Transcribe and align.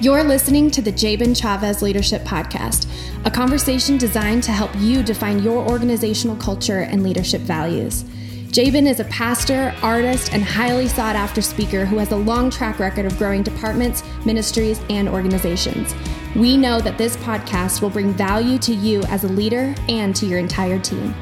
You're 0.00 0.22
listening 0.22 0.70
to 0.70 0.80
the 0.80 0.92
Jabin 0.92 1.34
Chavez 1.34 1.82
Leadership 1.82 2.22
Podcast, 2.22 2.88
a 3.24 3.30
conversation 3.32 3.98
designed 3.98 4.44
to 4.44 4.52
help 4.52 4.70
you 4.76 5.02
define 5.02 5.42
your 5.42 5.68
organizational 5.68 6.36
culture 6.36 6.82
and 6.82 7.02
leadership 7.02 7.40
values. 7.40 8.04
Jabin 8.52 8.86
is 8.86 9.00
a 9.00 9.04
pastor, 9.06 9.74
artist, 9.82 10.32
and 10.32 10.44
highly 10.44 10.86
sought 10.86 11.16
after 11.16 11.42
speaker 11.42 11.84
who 11.84 11.98
has 11.98 12.12
a 12.12 12.16
long 12.16 12.48
track 12.48 12.78
record 12.78 13.06
of 13.06 13.18
growing 13.18 13.42
departments, 13.42 14.04
ministries, 14.24 14.80
and 14.88 15.08
organizations. 15.08 15.96
We 16.36 16.56
know 16.56 16.80
that 16.80 16.96
this 16.96 17.16
podcast 17.16 17.82
will 17.82 17.90
bring 17.90 18.12
value 18.12 18.58
to 18.58 18.72
you 18.72 19.02
as 19.08 19.24
a 19.24 19.28
leader 19.28 19.74
and 19.88 20.14
to 20.14 20.26
your 20.26 20.38
entire 20.38 20.78
team. 20.78 21.12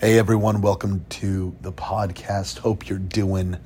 Hey 0.00 0.18
everyone, 0.18 0.60
welcome 0.60 1.06
to 1.10 1.54
the 1.60 1.72
podcast. 1.72 2.58
Hope 2.58 2.88
you're 2.88 2.98
doing 2.98 3.52
well, 3.52 3.60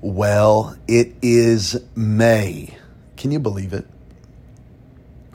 it 0.00 1.14
is 1.22 1.80
May. 1.96 2.76
Can 3.16 3.30
you 3.30 3.40
believe 3.40 3.72
it? 3.72 3.86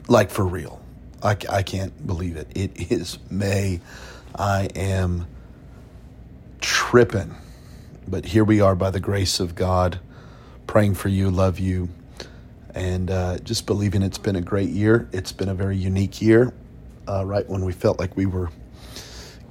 Like 0.07 0.31
for 0.31 0.45
real. 0.45 0.81
I, 1.21 1.37
I 1.49 1.63
can't 1.63 2.05
believe 2.05 2.37
it. 2.37 2.47
It 2.55 2.91
is 2.91 3.17
May. 3.29 3.81
I 4.35 4.69
am 4.75 5.27
tripping. 6.61 7.35
But 8.07 8.25
here 8.25 8.43
we 8.43 8.61
are 8.61 8.75
by 8.75 8.89
the 8.89 8.99
grace 8.99 9.39
of 9.39 9.55
God, 9.55 9.99
praying 10.67 10.95
for 10.95 11.09
you, 11.09 11.29
love 11.29 11.59
you, 11.59 11.89
and 12.73 13.09
uh, 13.09 13.37
just 13.39 13.65
believing 13.65 14.01
it's 14.01 14.17
been 14.17 14.35
a 14.35 14.41
great 14.41 14.69
year. 14.69 15.07
It's 15.13 15.31
been 15.31 15.49
a 15.49 15.53
very 15.53 15.77
unique 15.77 16.21
year. 16.21 16.53
Uh, 17.07 17.25
right 17.25 17.47
when 17.49 17.63
we 17.65 17.73
felt 17.73 17.99
like 17.99 18.15
we 18.15 18.25
were 18.25 18.49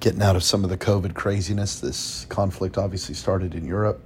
getting 0.00 0.22
out 0.22 0.36
of 0.36 0.42
some 0.42 0.64
of 0.64 0.70
the 0.70 0.78
COVID 0.78 1.14
craziness, 1.14 1.80
this 1.80 2.24
conflict 2.26 2.76
obviously 2.76 3.14
started 3.14 3.54
in 3.54 3.64
Europe 3.64 4.02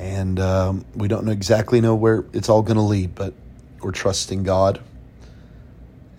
and 0.00 0.40
um, 0.40 0.86
we 0.94 1.08
don't 1.08 1.26
know 1.26 1.32
exactly 1.32 1.78
know 1.82 1.94
where 1.94 2.24
it's 2.32 2.48
all 2.48 2.62
going 2.62 2.78
to 2.78 2.82
lead, 2.82 3.14
but 3.14 3.34
we're 3.82 3.92
trusting 3.92 4.44
God, 4.44 4.80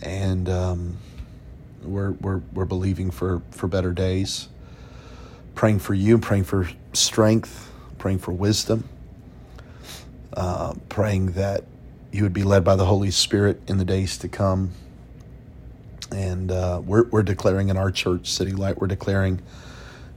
and 0.04 0.48
um, 0.48 0.98
we're 1.82 2.12
we're 2.12 2.42
we're 2.54 2.66
believing 2.66 3.10
for 3.10 3.42
for 3.50 3.68
better 3.68 3.92
days. 3.92 4.50
Praying 5.56 5.80
for 5.80 5.96
you, 5.96 6.20
praying 6.20 6.44
for 6.44 6.70
strength, 6.94 7.72
praying 7.98 8.20
for 8.20 8.32
wisdom, 8.32 8.88
uh, 10.38 10.76
praying 10.88 11.32
that 11.32 11.64
you 12.12 12.22
would 12.22 12.34
be 12.34 12.44
led 12.44 12.64
by 12.64 12.76
the 12.76 12.86
Holy 12.86 13.10
Spirit 13.10 13.62
in 13.68 13.80
the 13.80 13.86
days 13.86 14.16
to 14.20 14.28
come. 14.28 14.74
And 16.12 16.52
uh, 16.52 16.84
we're 16.86 17.06
we're 17.06 17.24
declaring 17.24 17.70
in 17.70 17.78
our 17.78 17.90
church, 17.90 18.30
City 18.30 18.52
Light, 18.52 18.80
we're 18.80 18.86
declaring 18.86 19.42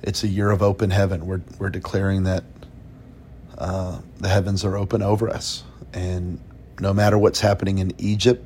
it's 0.03 0.23
a 0.23 0.29
year 0.29 0.51
of 0.51 0.63
open 0.63 0.91
heaven. 0.91 1.27
We're 1.27 1.41
we're 1.59 1.71
declaring 1.71 2.25
that 2.25 2.45
uh, 3.59 4.01
the 4.19 4.29
heavens 4.29 4.65
are 4.65 4.77
open 4.77 5.03
over 5.03 5.29
us. 5.29 5.65
And 5.93 6.41
no 6.81 6.93
matter 6.93 7.17
what's 7.17 7.41
happening 7.41 7.79
in 7.79 7.93
Egypt, 7.99 8.45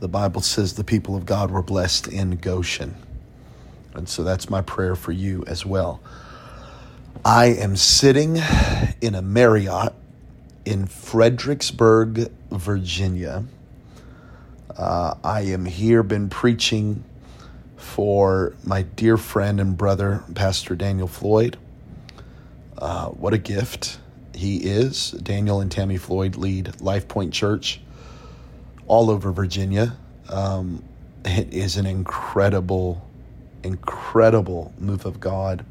the 0.00 0.08
Bible 0.08 0.40
says 0.40 0.74
the 0.74 0.84
people 0.84 1.16
of 1.16 1.26
God 1.26 1.50
were 1.50 1.62
blessed 1.62 2.08
in 2.08 2.36
Goshen. 2.36 2.94
And 3.94 4.08
so 4.08 4.22
that's 4.22 4.48
my 4.48 4.62
prayer 4.62 4.96
for 4.96 5.12
you 5.12 5.44
as 5.46 5.66
well. 5.66 6.00
I 7.24 7.46
am 7.46 7.76
sitting 7.76 8.38
in 9.02 9.14
a 9.14 9.20
Marriott 9.20 9.92
in 10.64 10.86
Fredericksburg, 10.86 12.30
Virginia. 12.50 13.44
Uh, 14.76 15.14
I 15.22 15.42
am 15.42 15.66
here, 15.66 16.02
been 16.02 16.30
preaching 16.30 17.04
for 17.76 18.54
my 18.64 18.82
dear 18.82 19.16
friend 19.16 19.60
and 19.60 19.76
brother, 19.76 20.22
Pastor 20.34 20.74
Daniel 20.74 21.08
Floyd. 21.08 21.58
Uh, 22.80 23.08
what 23.08 23.34
a 23.34 23.38
gift 23.38 23.98
he 24.34 24.56
is. 24.56 25.10
Daniel 25.10 25.60
and 25.60 25.70
Tammy 25.70 25.98
Floyd 25.98 26.36
lead 26.36 26.80
Life 26.80 27.08
Point 27.08 27.32
Church 27.34 27.80
all 28.86 29.10
over 29.10 29.32
Virginia. 29.32 29.96
Um, 30.30 30.82
it 31.24 31.52
is 31.52 31.76
an 31.76 31.84
incredible, 31.84 33.06
incredible 33.62 34.72
move 34.78 35.04
of 35.04 35.20
God. 35.20 35.64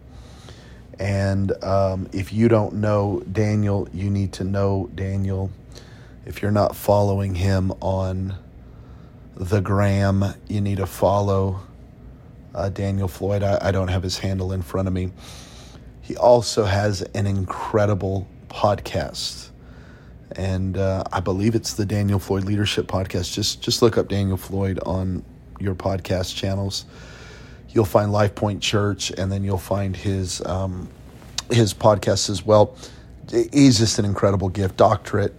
And 1.00 1.52
um, 1.64 2.10
if 2.12 2.32
you 2.32 2.48
don't 2.48 2.76
know 2.76 3.24
Daniel, 3.32 3.88
you 3.94 4.10
need 4.12 4.34
to 4.34 4.44
know 4.44 4.90
Daniel. 4.94 5.50
If 6.26 6.42
you're 6.42 6.52
not 6.52 6.76
following 6.76 7.34
him 7.34 7.72
on 7.82 8.36
the 9.36 9.62
gram, 9.62 10.36
you 10.48 10.62
need 10.62 10.78
to 10.78 10.86
follow 10.86 11.62
uh, 12.54 12.70
Daniel 12.70 13.08
Floyd. 13.08 13.42
I, 13.42 13.58
I 13.62 13.72
don't 13.72 13.88
have 13.88 14.04
his 14.04 14.20
handle 14.20 14.52
in 14.52 14.62
front 14.62 14.88
of 14.88 14.94
me. 14.94 15.12
He 16.10 16.18
also 16.18 16.64
has 16.64 17.04
an 17.04 17.28
incredible 17.28 18.28
podcast. 18.48 19.50
And 20.32 20.76
uh, 20.76 21.04
I 21.14 21.20
believe 21.20 21.54
it's 21.54 21.76
the 21.76 21.86
Daniel 21.86 22.18
Floyd 22.18 22.46
Leadership 22.46 22.88
Podcast. 22.88 23.32
Just 23.32 23.62
just 23.62 23.84
look 23.84 23.96
up 23.96 24.08
Daniel 24.08 24.36
Floyd 24.36 24.80
on 24.88 25.24
your 25.60 25.76
podcast 25.76 26.36
channels. 26.36 26.86
You'll 27.70 27.86
find 27.86 28.12
Life 28.12 28.34
Point 28.34 28.60
Church, 28.60 29.12
and 29.12 29.32
then 29.32 29.44
you'll 29.44 29.60
find 29.60 29.96
his 29.96 30.44
um, 30.48 30.90
his 31.52 31.76
podcast 31.76 32.32
as 32.32 32.44
well. 32.44 32.76
He's 33.30 33.78
just 33.78 34.00
an 34.00 34.06
incredible 34.06 34.50
gift, 34.50 34.78
doctorate, 34.78 35.36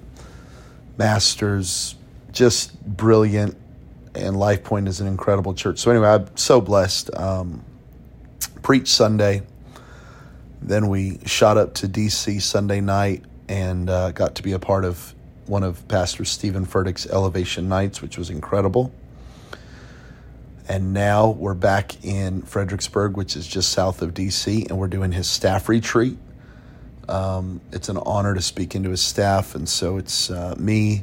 masters, 0.97 1.97
just 2.31 2.81
brilliant. 2.85 3.57
And 4.15 4.39
Life 4.39 4.63
Point 4.63 4.87
is 4.87 5.01
an 5.01 5.09
incredible 5.09 5.53
church. 5.53 5.81
So 5.81 5.91
anyway, 5.91 6.11
I'm 6.11 6.37
so 6.37 6.61
blessed. 6.61 7.13
Um, 7.17 7.65
preach 8.63 8.87
Sunday 8.87 9.43
then 10.63 10.89
we 10.89 11.19
shot 11.27 11.57
up 11.57 11.75
to 11.75 11.89
DC 11.89 12.41
Sunday 12.43 12.81
night 12.81 13.25
and 13.49 13.89
uh, 13.89 14.13
got 14.13 14.37
to 14.37 14.43
be 14.43 14.53
a 14.53 14.59
part 14.59 14.85
of 14.85 15.15
one 15.47 15.63
of 15.63 15.87
Pastor 15.89 16.25
Stephen 16.25 16.65
Furtick's 16.65 17.07
Elevation 17.07 17.69
Nights, 17.69 18.01
which 18.01 18.17
was 18.17 18.31
incredible. 18.31 18.93
And 20.69 20.93
now 20.93 21.31
we're 21.31 21.55
back 21.55 22.05
in 22.05 22.43
Fredericksburg, 22.43 23.17
which 23.17 23.35
is 23.35 23.47
just 23.47 23.73
south 23.73 24.03
of 24.03 24.15
DC, 24.15 24.69
and 24.69 24.79
we're 24.79 24.87
doing 24.87 25.11
his 25.11 25.29
staff 25.29 25.69
retreat. 25.69 26.17
Um, 27.09 27.61
it's 27.73 27.89
an 27.89 27.97
honor 27.97 28.35
to 28.35 28.41
speak 28.41 28.77
into 28.77 28.91
his 28.91 29.03
staff, 29.03 29.57
and 29.57 29.69
so 29.69 29.97
it's 29.97 30.31
uh, 30.31 30.55
me, 30.57 31.03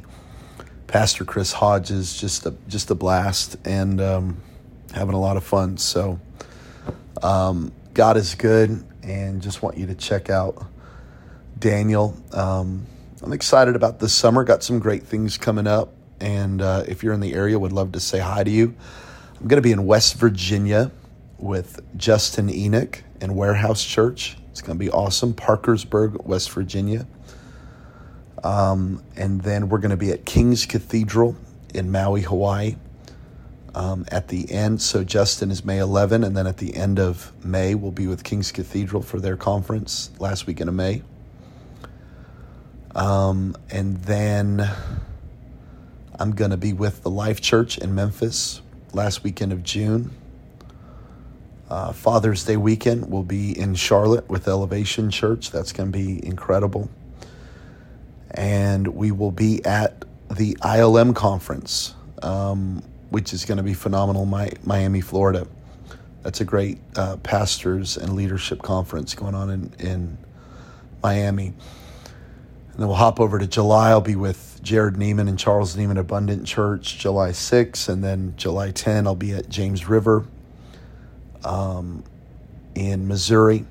Pastor 0.86 1.26
Chris 1.26 1.52
Hodges, 1.52 2.18
just 2.18 2.46
a 2.46 2.54
just 2.66 2.90
a 2.90 2.94
blast, 2.94 3.56
and 3.66 4.00
um, 4.00 4.40
having 4.94 5.14
a 5.14 5.20
lot 5.20 5.36
of 5.36 5.44
fun. 5.44 5.76
So 5.76 6.18
um, 7.22 7.70
God 7.92 8.16
is 8.16 8.34
good, 8.34 8.82
and 9.08 9.40
just 9.40 9.62
want 9.62 9.78
you 9.78 9.86
to 9.86 9.94
check 9.94 10.28
out 10.28 10.66
Daniel. 11.58 12.14
Um, 12.32 12.86
I'm 13.22 13.32
excited 13.32 13.74
about 13.74 13.98
this 13.98 14.12
summer. 14.12 14.44
Got 14.44 14.62
some 14.62 14.78
great 14.78 15.04
things 15.04 15.38
coming 15.38 15.66
up, 15.66 15.94
and 16.20 16.60
uh, 16.60 16.84
if 16.86 17.02
you're 17.02 17.14
in 17.14 17.20
the 17.20 17.32
area, 17.32 17.58
would 17.58 17.72
love 17.72 17.92
to 17.92 18.00
say 18.00 18.18
hi 18.18 18.44
to 18.44 18.50
you. 18.50 18.74
I'm 19.40 19.48
going 19.48 19.56
to 19.56 19.66
be 19.66 19.72
in 19.72 19.86
West 19.86 20.16
Virginia 20.16 20.92
with 21.38 21.80
Justin 21.96 22.50
Enoch 22.50 23.02
and 23.20 23.34
Warehouse 23.34 23.82
Church. 23.82 24.36
It's 24.50 24.60
going 24.60 24.78
to 24.78 24.84
be 24.84 24.90
awesome. 24.90 25.32
Parkersburg, 25.32 26.26
West 26.26 26.50
Virginia. 26.50 27.06
Um, 28.44 29.02
and 29.16 29.40
then 29.40 29.68
we're 29.68 29.78
going 29.78 29.90
to 29.90 29.96
be 29.96 30.12
at 30.12 30.24
King's 30.24 30.66
Cathedral 30.66 31.36
in 31.74 31.90
Maui, 31.90 32.22
Hawaii 32.22 32.76
um, 33.74 34.04
at 34.08 34.28
the 34.28 34.50
end. 34.50 34.80
So 34.80 35.04
Justin 35.04 35.50
is 35.50 35.64
May 35.64 35.78
11, 35.78 36.24
and 36.24 36.36
then 36.36 36.46
at 36.46 36.58
the 36.58 36.74
end 36.76 36.98
of 36.98 37.32
May, 37.44 37.74
we'll 37.74 37.92
be 37.92 38.06
with 38.06 38.24
King's 38.24 38.52
Cathedral 38.52 39.02
for 39.02 39.20
their 39.20 39.36
conference 39.36 40.10
last 40.18 40.46
weekend 40.46 40.68
of 40.68 40.74
May. 40.74 41.02
Um, 42.94 43.56
and 43.70 43.96
then 43.98 44.68
I'm 46.18 46.32
going 46.32 46.50
to 46.50 46.56
be 46.56 46.72
with 46.72 47.02
the 47.02 47.10
Life 47.10 47.40
Church 47.40 47.78
in 47.78 47.94
Memphis 47.94 48.60
last 48.92 49.22
weekend 49.22 49.52
of 49.52 49.62
June. 49.62 50.10
Uh, 51.70 51.92
Father's 51.92 52.44
Day 52.44 52.56
weekend 52.56 53.10
will 53.10 53.22
be 53.22 53.56
in 53.56 53.74
Charlotte 53.74 54.28
with 54.28 54.48
Elevation 54.48 55.10
Church. 55.10 55.50
That's 55.50 55.72
going 55.72 55.92
to 55.92 55.98
be 55.98 56.24
incredible. 56.26 56.90
And 58.30 58.88
we 58.88 59.12
will 59.12 59.30
be 59.30 59.64
at 59.64 60.04
the 60.30 60.54
ILM 60.56 61.14
conference. 61.14 61.94
Um, 62.22 62.82
which 63.10 63.32
is 63.32 63.44
going 63.44 63.58
to 63.58 63.64
be 63.64 63.74
phenomenal. 63.74 64.26
Miami, 64.26 65.00
Florida. 65.00 65.46
That's 66.22 66.40
a 66.40 66.44
great 66.44 66.78
uh, 66.96 67.16
pastors 67.18 67.96
and 67.96 68.14
leadership 68.14 68.60
conference 68.62 69.14
going 69.14 69.34
on 69.34 69.50
in, 69.50 69.72
in 69.78 70.18
Miami. 71.02 71.46
And 71.46 72.76
then 72.76 72.86
we'll 72.86 72.96
hop 72.96 73.20
over 73.20 73.38
to 73.38 73.46
July. 73.46 73.90
I'll 73.90 74.00
be 74.00 74.16
with 74.16 74.60
Jared 74.62 74.94
Nieman 74.94 75.28
and 75.28 75.38
Charles 75.38 75.76
Nieman 75.76 75.98
Abundant 75.98 76.46
Church 76.46 76.98
July 76.98 77.32
6. 77.32 77.88
And 77.88 78.04
then 78.04 78.34
July 78.36 78.72
10, 78.72 79.06
I'll 79.06 79.14
be 79.14 79.32
at 79.32 79.48
James 79.48 79.88
River 79.88 80.26
um, 81.44 82.04
in 82.74 83.08
Missouri 83.08 83.64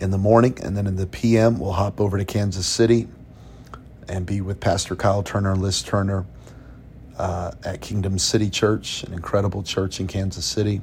in 0.00 0.10
the 0.10 0.18
morning. 0.18 0.58
And 0.62 0.76
then 0.76 0.86
in 0.86 0.96
the 0.96 1.06
PM, 1.06 1.58
we'll 1.58 1.72
hop 1.72 2.00
over 2.00 2.18
to 2.18 2.24
Kansas 2.24 2.66
City 2.66 3.08
and 4.08 4.26
be 4.26 4.40
with 4.40 4.60
Pastor 4.60 4.96
Kyle 4.96 5.22
Turner 5.22 5.52
and 5.52 5.62
Liz 5.62 5.82
Turner 5.82 6.26
uh, 7.18 7.52
at 7.64 7.80
Kingdom 7.80 8.18
City 8.18 8.50
Church, 8.50 9.02
an 9.04 9.12
incredible 9.12 9.62
church 9.62 10.00
in 10.00 10.06
Kansas 10.06 10.44
City, 10.44 10.80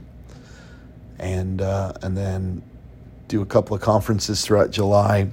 and 1.19 1.62
uh, 1.62 1.94
and 2.01 2.16
then 2.18 2.62
do 3.28 3.42
a 3.42 3.45
couple 3.45 3.75
of 3.75 3.81
conferences 3.81 4.44
throughout 4.44 4.72
July, 4.72 5.30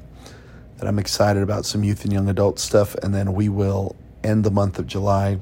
that 0.79 0.87
I'm 0.87 0.99
excited 0.99 1.43
about 1.43 1.67
some 1.67 1.83
youth 1.83 2.05
and 2.05 2.13
young 2.13 2.29
adult 2.29 2.61
stuff. 2.61 2.95
And 2.97 3.13
then 3.13 3.33
we 3.33 3.49
will 3.49 3.97
end 4.23 4.45
the 4.45 4.51
month 4.51 4.79
of 4.79 4.87
July 4.87 5.39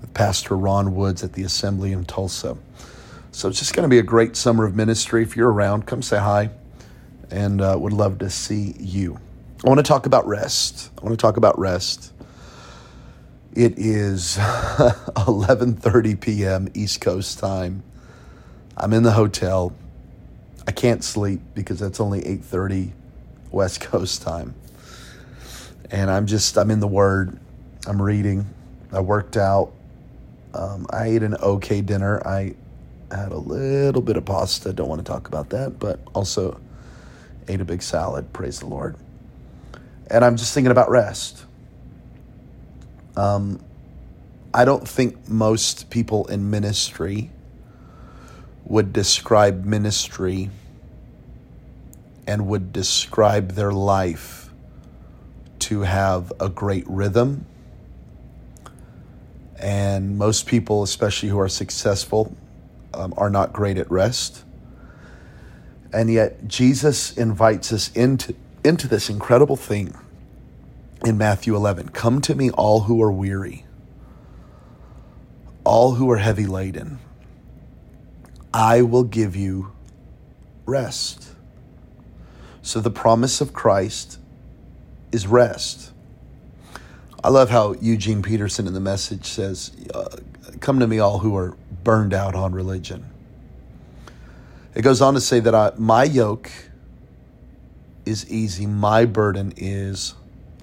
with 0.00 0.14
Pastor 0.14 0.56
Ron 0.56 0.94
Woods 0.94 1.24
at 1.24 1.32
the 1.32 1.42
Assembly 1.42 1.92
in 1.92 2.04
Tulsa. 2.04 2.56
So 3.32 3.48
it's 3.48 3.58
just 3.58 3.74
going 3.74 3.82
to 3.82 3.88
be 3.88 3.98
a 3.98 4.04
great 4.04 4.36
summer 4.36 4.64
of 4.64 4.76
ministry. 4.76 5.22
If 5.22 5.36
you're 5.36 5.52
around, 5.52 5.86
come 5.86 6.02
say 6.02 6.18
hi 6.18 6.50
and 7.30 7.60
uh, 7.60 7.76
would 7.76 7.92
love 7.92 8.18
to 8.20 8.30
see 8.30 8.76
you. 8.78 9.18
I 9.64 9.68
want 9.68 9.78
to 9.78 9.82
talk 9.82 10.06
about 10.06 10.26
rest. 10.28 10.90
I 10.98 11.04
want 11.04 11.18
to 11.18 11.20
talk 11.20 11.36
about 11.36 11.58
rest. 11.58 12.12
It 13.54 13.78
is 13.78 14.36
11:30 14.38 16.20
p.m. 16.20 16.68
East 16.74 17.00
Coast 17.00 17.38
time. 17.38 17.84
I'm 18.76 18.92
in 18.92 19.04
the 19.04 19.12
hotel. 19.12 19.72
I 20.66 20.72
can't 20.72 21.04
sleep 21.04 21.40
because 21.54 21.78
that's 21.78 22.00
only 22.00 22.20
8:30 22.22 22.90
West 23.52 23.80
Coast 23.80 24.22
time. 24.22 24.56
And 25.92 26.10
I'm 26.10 26.26
just 26.26 26.58
I'm 26.58 26.72
in 26.72 26.80
the 26.80 26.88
word. 26.88 27.38
I'm 27.86 28.02
reading. 28.02 28.46
I 28.92 28.98
worked 28.98 29.36
out. 29.36 29.72
Um, 30.52 30.86
I 30.90 31.06
ate 31.06 31.22
an 31.22 31.36
okay 31.36 31.80
dinner. 31.80 32.26
I 32.26 32.56
had 33.12 33.30
a 33.30 33.38
little 33.38 34.02
bit 34.02 34.16
of 34.16 34.24
pasta. 34.24 34.72
Don't 34.72 34.88
want 34.88 34.98
to 34.98 35.08
talk 35.12 35.28
about 35.28 35.50
that, 35.50 35.78
but 35.78 36.00
also 36.12 36.60
ate 37.46 37.60
a 37.60 37.64
big 37.64 37.82
salad. 37.82 38.32
Praise 38.32 38.58
the 38.58 38.66
Lord. 38.66 38.96
And 40.10 40.24
I'm 40.24 40.36
just 40.36 40.54
thinking 40.54 40.72
about 40.72 40.90
rest. 40.90 41.43
Um, 43.16 43.60
I 44.52 44.64
don't 44.64 44.86
think 44.86 45.28
most 45.28 45.90
people 45.90 46.26
in 46.26 46.50
ministry 46.50 47.30
would 48.64 48.92
describe 48.92 49.64
ministry 49.64 50.50
and 52.26 52.46
would 52.46 52.72
describe 52.72 53.52
their 53.52 53.72
life 53.72 54.50
to 55.58 55.82
have 55.82 56.32
a 56.40 56.48
great 56.48 56.84
rhythm. 56.88 57.46
And 59.58 60.18
most 60.18 60.46
people, 60.46 60.82
especially 60.82 61.28
who 61.28 61.40
are 61.40 61.48
successful, 61.48 62.36
um, 62.92 63.14
are 63.16 63.30
not 63.30 63.52
great 63.52 63.78
at 63.78 63.90
rest. 63.90 64.44
And 65.92 66.10
yet, 66.10 66.48
Jesus 66.48 67.16
invites 67.16 67.72
us 67.72 67.90
into, 67.92 68.34
into 68.64 68.88
this 68.88 69.08
incredible 69.08 69.56
thing 69.56 69.94
in 71.04 71.18
Matthew 71.18 71.54
11 71.54 71.90
Come 71.90 72.20
to 72.22 72.34
me, 72.34 72.50
all 72.50 72.80
who 72.80 73.02
are 73.02 73.12
weary, 73.12 73.64
all 75.64 75.92
who 75.92 76.10
are 76.10 76.16
heavy 76.16 76.46
laden. 76.46 76.98
I 78.52 78.82
will 78.82 79.04
give 79.04 79.34
you 79.34 79.72
rest. 80.64 81.30
So, 82.62 82.80
the 82.80 82.90
promise 82.90 83.40
of 83.40 83.52
Christ 83.52 84.18
is 85.12 85.26
rest. 85.26 85.92
I 87.22 87.28
love 87.28 87.50
how 87.50 87.74
Eugene 87.80 88.22
Peterson 88.22 88.66
in 88.66 88.74
the 88.74 88.80
message 88.80 89.26
says, 89.26 89.72
uh, 89.92 90.16
Come 90.60 90.78
to 90.80 90.86
me, 90.86 90.98
all 90.98 91.18
who 91.18 91.36
are 91.36 91.56
burned 91.82 92.14
out 92.14 92.34
on 92.34 92.52
religion. 92.52 93.04
It 94.74 94.82
goes 94.82 95.00
on 95.00 95.14
to 95.14 95.20
say 95.20 95.40
that 95.40 95.54
I, 95.54 95.72
my 95.76 96.04
yoke 96.04 96.50
is 98.06 98.30
easy, 98.30 98.66
my 98.66 99.04
burden 99.04 99.52
is 99.56 100.14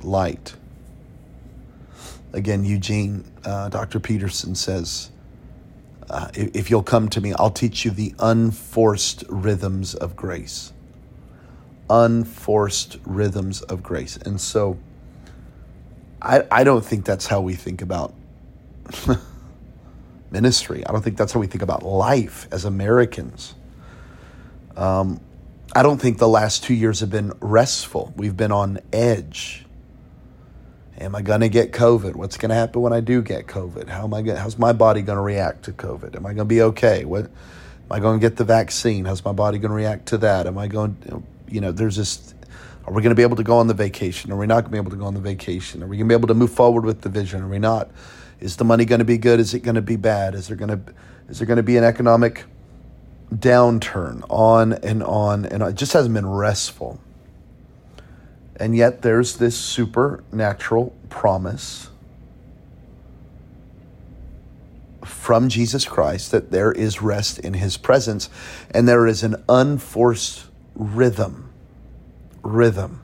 light. 0.03 0.55
Again, 2.33 2.63
Eugene, 2.63 3.29
uh, 3.43 3.69
Dr. 3.69 3.99
Peterson 3.99 4.55
says, 4.55 5.11
uh, 6.09 6.29
if 6.33 6.69
you'll 6.69 6.83
come 6.83 7.07
to 7.09 7.21
me, 7.21 7.33
I'll 7.33 7.51
teach 7.51 7.85
you 7.85 7.91
the 7.91 8.13
unforced 8.19 9.23
rhythms 9.29 9.95
of 9.95 10.15
grace. 10.15 10.73
Unforced 11.89 12.97
rhythms 13.05 13.61
of 13.61 13.81
grace. 13.81 14.17
And 14.17 14.39
so 14.39 14.77
I, 16.21 16.43
I 16.51 16.63
don't 16.63 16.85
think 16.85 17.05
that's 17.05 17.27
how 17.27 17.41
we 17.41 17.55
think 17.55 17.81
about 17.81 18.13
ministry. 20.31 20.85
I 20.85 20.91
don't 20.91 21.01
think 21.01 21.17
that's 21.17 21.33
how 21.33 21.39
we 21.39 21.47
think 21.47 21.61
about 21.61 21.83
life 21.83 22.47
as 22.51 22.65
Americans. 22.65 23.55
Um, 24.75 25.19
I 25.73 25.83
don't 25.83 25.99
think 25.99 26.17
the 26.17 26.27
last 26.27 26.63
two 26.63 26.73
years 26.73 26.99
have 26.99 27.09
been 27.09 27.31
restful. 27.39 28.13
We've 28.15 28.35
been 28.35 28.51
on 28.51 28.79
edge. 28.91 29.65
Am 31.01 31.15
I 31.15 31.21
going 31.21 31.41
to 31.41 31.49
get 31.49 31.71
COVID? 31.71 32.15
What's 32.15 32.37
going 32.37 32.49
to 32.49 32.55
happen 32.55 32.81
when 32.81 32.93
I 32.93 32.99
do 33.01 33.21
get 33.21 33.47
COVID? 33.47 33.89
How 33.89 34.03
am 34.03 34.13
I 34.13 34.21
going, 34.21 34.37
how's 34.37 34.57
my 34.57 34.71
body 34.71 35.01
going 35.01 35.17
to 35.17 35.23
react 35.23 35.63
to 35.63 35.71
COVID? 35.71 36.15
Am 36.15 36.25
I 36.25 36.29
going 36.29 36.37
to 36.37 36.45
be 36.45 36.61
okay? 36.61 37.05
What 37.05 37.25
am 37.25 37.31
I 37.89 37.99
going 37.99 38.19
to 38.19 38.23
get 38.23 38.37
the 38.37 38.43
vaccine? 38.43 39.05
How's 39.05 39.25
my 39.25 39.31
body 39.31 39.57
going 39.57 39.71
to 39.71 39.75
react 39.75 40.05
to 40.07 40.17
that? 40.19 40.45
Am 40.45 40.57
I 40.57 40.67
going 40.67 41.25
you 41.47 41.59
know, 41.59 41.71
there's 41.71 41.95
just 41.95 42.35
are 42.85 42.93
we 42.93 43.01
going 43.01 43.11
to 43.11 43.15
be 43.15 43.23
able 43.23 43.35
to 43.35 43.43
go 43.43 43.57
on 43.57 43.67
the 43.67 43.73
vacation? 43.73 44.31
Are 44.31 44.37
we 44.37 44.47
not 44.47 44.61
going 44.61 44.65
to 44.65 44.71
be 44.71 44.77
able 44.77 44.91
to 44.91 44.97
go 44.97 45.05
on 45.05 45.13
the 45.13 45.19
vacation? 45.19 45.83
Are 45.83 45.87
we 45.87 45.97
going 45.97 46.07
to 46.07 46.13
be 46.13 46.17
able 46.17 46.27
to 46.27 46.33
move 46.33 46.51
forward 46.51 46.85
with 46.85 47.01
the 47.01 47.09
vision? 47.09 47.41
Are 47.41 47.47
we 47.47 47.59
not? 47.59 47.91
Is 48.39 48.55
the 48.55 48.63
money 48.63 48.85
going 48.85 48.99
to 48.99 49.05
be 49.05 49.17
good? 49.17 49.39
Is 49.39 49.53
it 49.53 49.59
going 49.59 49.75
to 49.75 49.81
be 49.81 49.97
bad? 49.97 50.33
Is 50.33 50.47
there 50.47 50.57
going 50.57 50.69
to 50.69 50.93
is 51.29 51.39
there 51.39 51.47
going 51.47 51.57
to 51.57 51.63
be 51.63 51.77
an 51.77 51.83
economic 51.83 52.45
downturn 53.33 54.23
on 54.29 54.73
and 54.73 55.03
on 55.03 55.45
and 55.45 55.63
on. 55.63 55.69
It 55.69 55.75
just 55.75 55.93
hasn't 55.93 56.13
been 56.13 56.27
restful. 56.27 56.99
And 58.55 58.75
yet 58.75 59.01
there's 59.01 59.37
this 59.37 59.57
supernatural 59.57 60.95
promise 61.09 61.89
from 65.03 65.49
Jesus 65.49 65.85
Christ 65.85 66.31
that 66.31 66.51
there 66.51 66.71
is 66.71 67.01
rest 67.01 67.39
in 67.39 67.55
his 67.55 67.77
presence 67.77 68.29
and 68.71 68.87
there 68.87 69.07
is 69.07 69.23
an 69.23 69.43
unforced 69.49 70.45
rhythm. 70.75 71.49
Rhythm. 72.43 73.01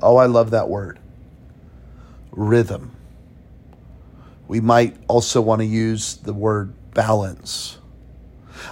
Oh, 0.00 0.16
I 0.16 0.26
love 0.26 0.50
that 0.50 0.68
word. 0.68 0.98
Rhythm. 2.30 2.92
We 4.46 4.60
might 4.60 4.96
also 5.08 5.40
want 5.40 5.60
to 5.60 5.66
use 5.66 6.16
the 6.16 6.32
word 6.32 6.72
balance 6.94 7.77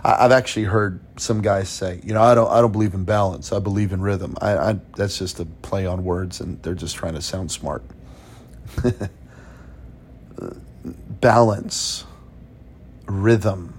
I've 0.04 0.32
actually 0.32 0.64
heard 0.64 1.00
some 1.16 1.42
guys 1.42 1.68
say, 1.68 2.00
you 2.04 2.14
know, 2.14 2.22
I 2.22 2.34
don't, 2.34 2.50
I 2.50 2.60
don't 2.60 2.72
believe 2.72 2.94
in 2.94 3.04
balance. 3.04 3.52
I 3.52 3.58
believe 3.58 3.92
in 3.92 4.00
rhythm. 4.00 4.36
I, 4.40 4.56
I 4.56 4.80
that's 4.96 5.18
just 5.18 5.40
a 5.40 5.44
play 5.44 5.86
on 5.86 6.04
words, 6.04 6.40
and 6.40 6.62
they're 6.62 6.74
just 6.74 6.96
trying 6.96 7.14
to 7.14 7.22
sound 7.22 7.50
smart. 7.50 7.82
balance, 11.20 12.04
rhythm, 13.06 13.74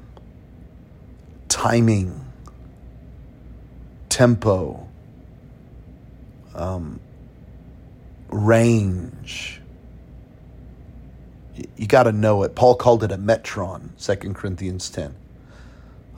timing, 1.48 2.25
tempo, 4.10 4.88
um, 6.56 7.00
range. 8.30 9.62
You 11.75 11.88
got 11.88 12.03
to 12.03 12.12
know 12.12 12.43
it. 12.43 12.53
Paul 12.55 12.75
called 12.75 13.03
it 13.03 13.12
a 13.12 13.17
metron, 13.17 13.89
2 14.00 14.34
Corinthians 14.34 14.89
10 14.89 15.15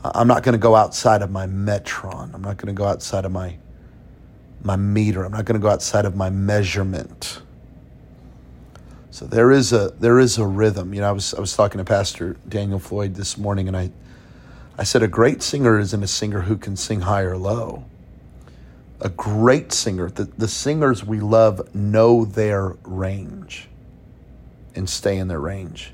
I'm 0.03 0.27
not 0.27 0.43
going 0.43 0.53
to 0.53 0.59
go 0.59 0.75
outside 0.75 1.21
of 1.21 1.31
my 1.31 1.45
metron. 1.45 2.33
I'm 2.33 2.41
not 2.41 2.57
going 2.57 2.67
to 2.67 2.77
go 2.77 2.85
outside 2.85 3.25
of 3.25 3.31
my 3.31 3.57
my 4.61 4.75
meter. 4.75 5.23
I'm 5.23 5.31
not 5.31 5.45
going 5.45 5.59
to 5.59 5.63
go 5.63 5.69
outside 5.69 6.05
of 6.05 6.15
my 6.15 6.29
measurement. 6.29 7.41
So 9.11 9.25
there 9.25 9.51
is 9.51 9.73
a 9.73 9.93
there 9.99 10.19
is 10.19 10.37
a 10.37 10.45
rhythm. 10.45 10.93
You 10.93 11.01
know, 11.01 11.09
I 11.09 11.11
was 11.11 11.33
I 11.33 11.39
was 11.39 11.55
talking 11.55 11.79
to 11.79 11.85
Pastor 11.85 12.37
Daniel 12.47 12.79
Floyd 12.79 13.15
this 13.15 13.37
morning, 13.37 13.67
and 13.67 13.75
I 13.75 13.91
I 14.77 14.83
said 14.83 15.03
a 15.03 15.07
great 15.07 15.41
singer 15.43 15.77
isn't 15.77 16.03
a 16.03 16.07
singer 16.07 16.41
who 16.41 16.55
can 16.55 16.77
sing 16.77 17.01
high 17.01 17.23
or 17.23 17.37
low. 17.37 17.83
A 19.01 19.09
great 19.09 19.71
singer, 19.71 20.09
the, 20.09 20.25
the 20.25 20.47
singers 20.47 21.03
we 21.03 21.19
love 21.19 21.73
know 21.73 22.25
their 22.25 22.75
range 22.83 23.69
and 24.75 24.89
stay 24.89 25.17
in 25.17 25.27
their 25.27 25.39
range. 25.39 25.93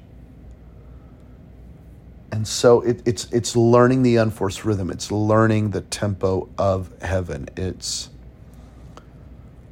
And 2.31 2.47
so 2.47 2.81
it, 2.81 3.01
it's 3.05 3.31
it's 3.31 3.55
learning 3.55 4.03
the 4.03 4.17
unforced 4.17 4.65
rhythm. 4.65 4.89
It's 4.89 5.11
learning 5.11 5.71
the 5.71 5.81
tempo 5.81 6.49
of 6.57 6.91
heaven. 7.01 7.47
It's 7.55 8.09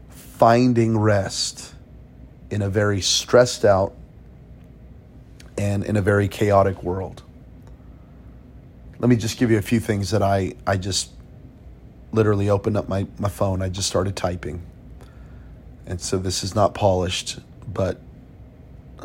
finding 0.10 0.98
rest 0.98 1.74
in 2.50 2.62
a 2.62 2.70
very 2.70 3.02
stressed 3.02 3.66
out 3.66 3.94
and 5.58 5.84
in 5.84 5.96
a 5.96 6.02
very 6.02 6.28
chaotic 6.28 6.84
world. 6.84 7.24
Let 9.00 9.10
me 9.10 9.16
just 9.16 9.38
give 9.38 9.52
you 9.52 9.58
a 9.58 9.62
few 9.62 9.80
things 9.80 10.12
that 10.12 10.22
I, 10.22 10.54
I 10.66 10.78
just 10.78 11.12
literally 12.12 12.50
opened 12.50 12.78
up 12.78 12.88
my, 12.88 13.08
my 13.20 13.30
phone. 13.30 13.62
I 13.62 13.70
just 13.70 13.88
started 13.88 14.16
typing. 14.16 14.64
And 15.86 16.00
so 16.00 16.18
this 16.18 16.44
is 16.44 16.56
not 16.56 16.74
polished, 16.74 17.40
but 17.68 18.00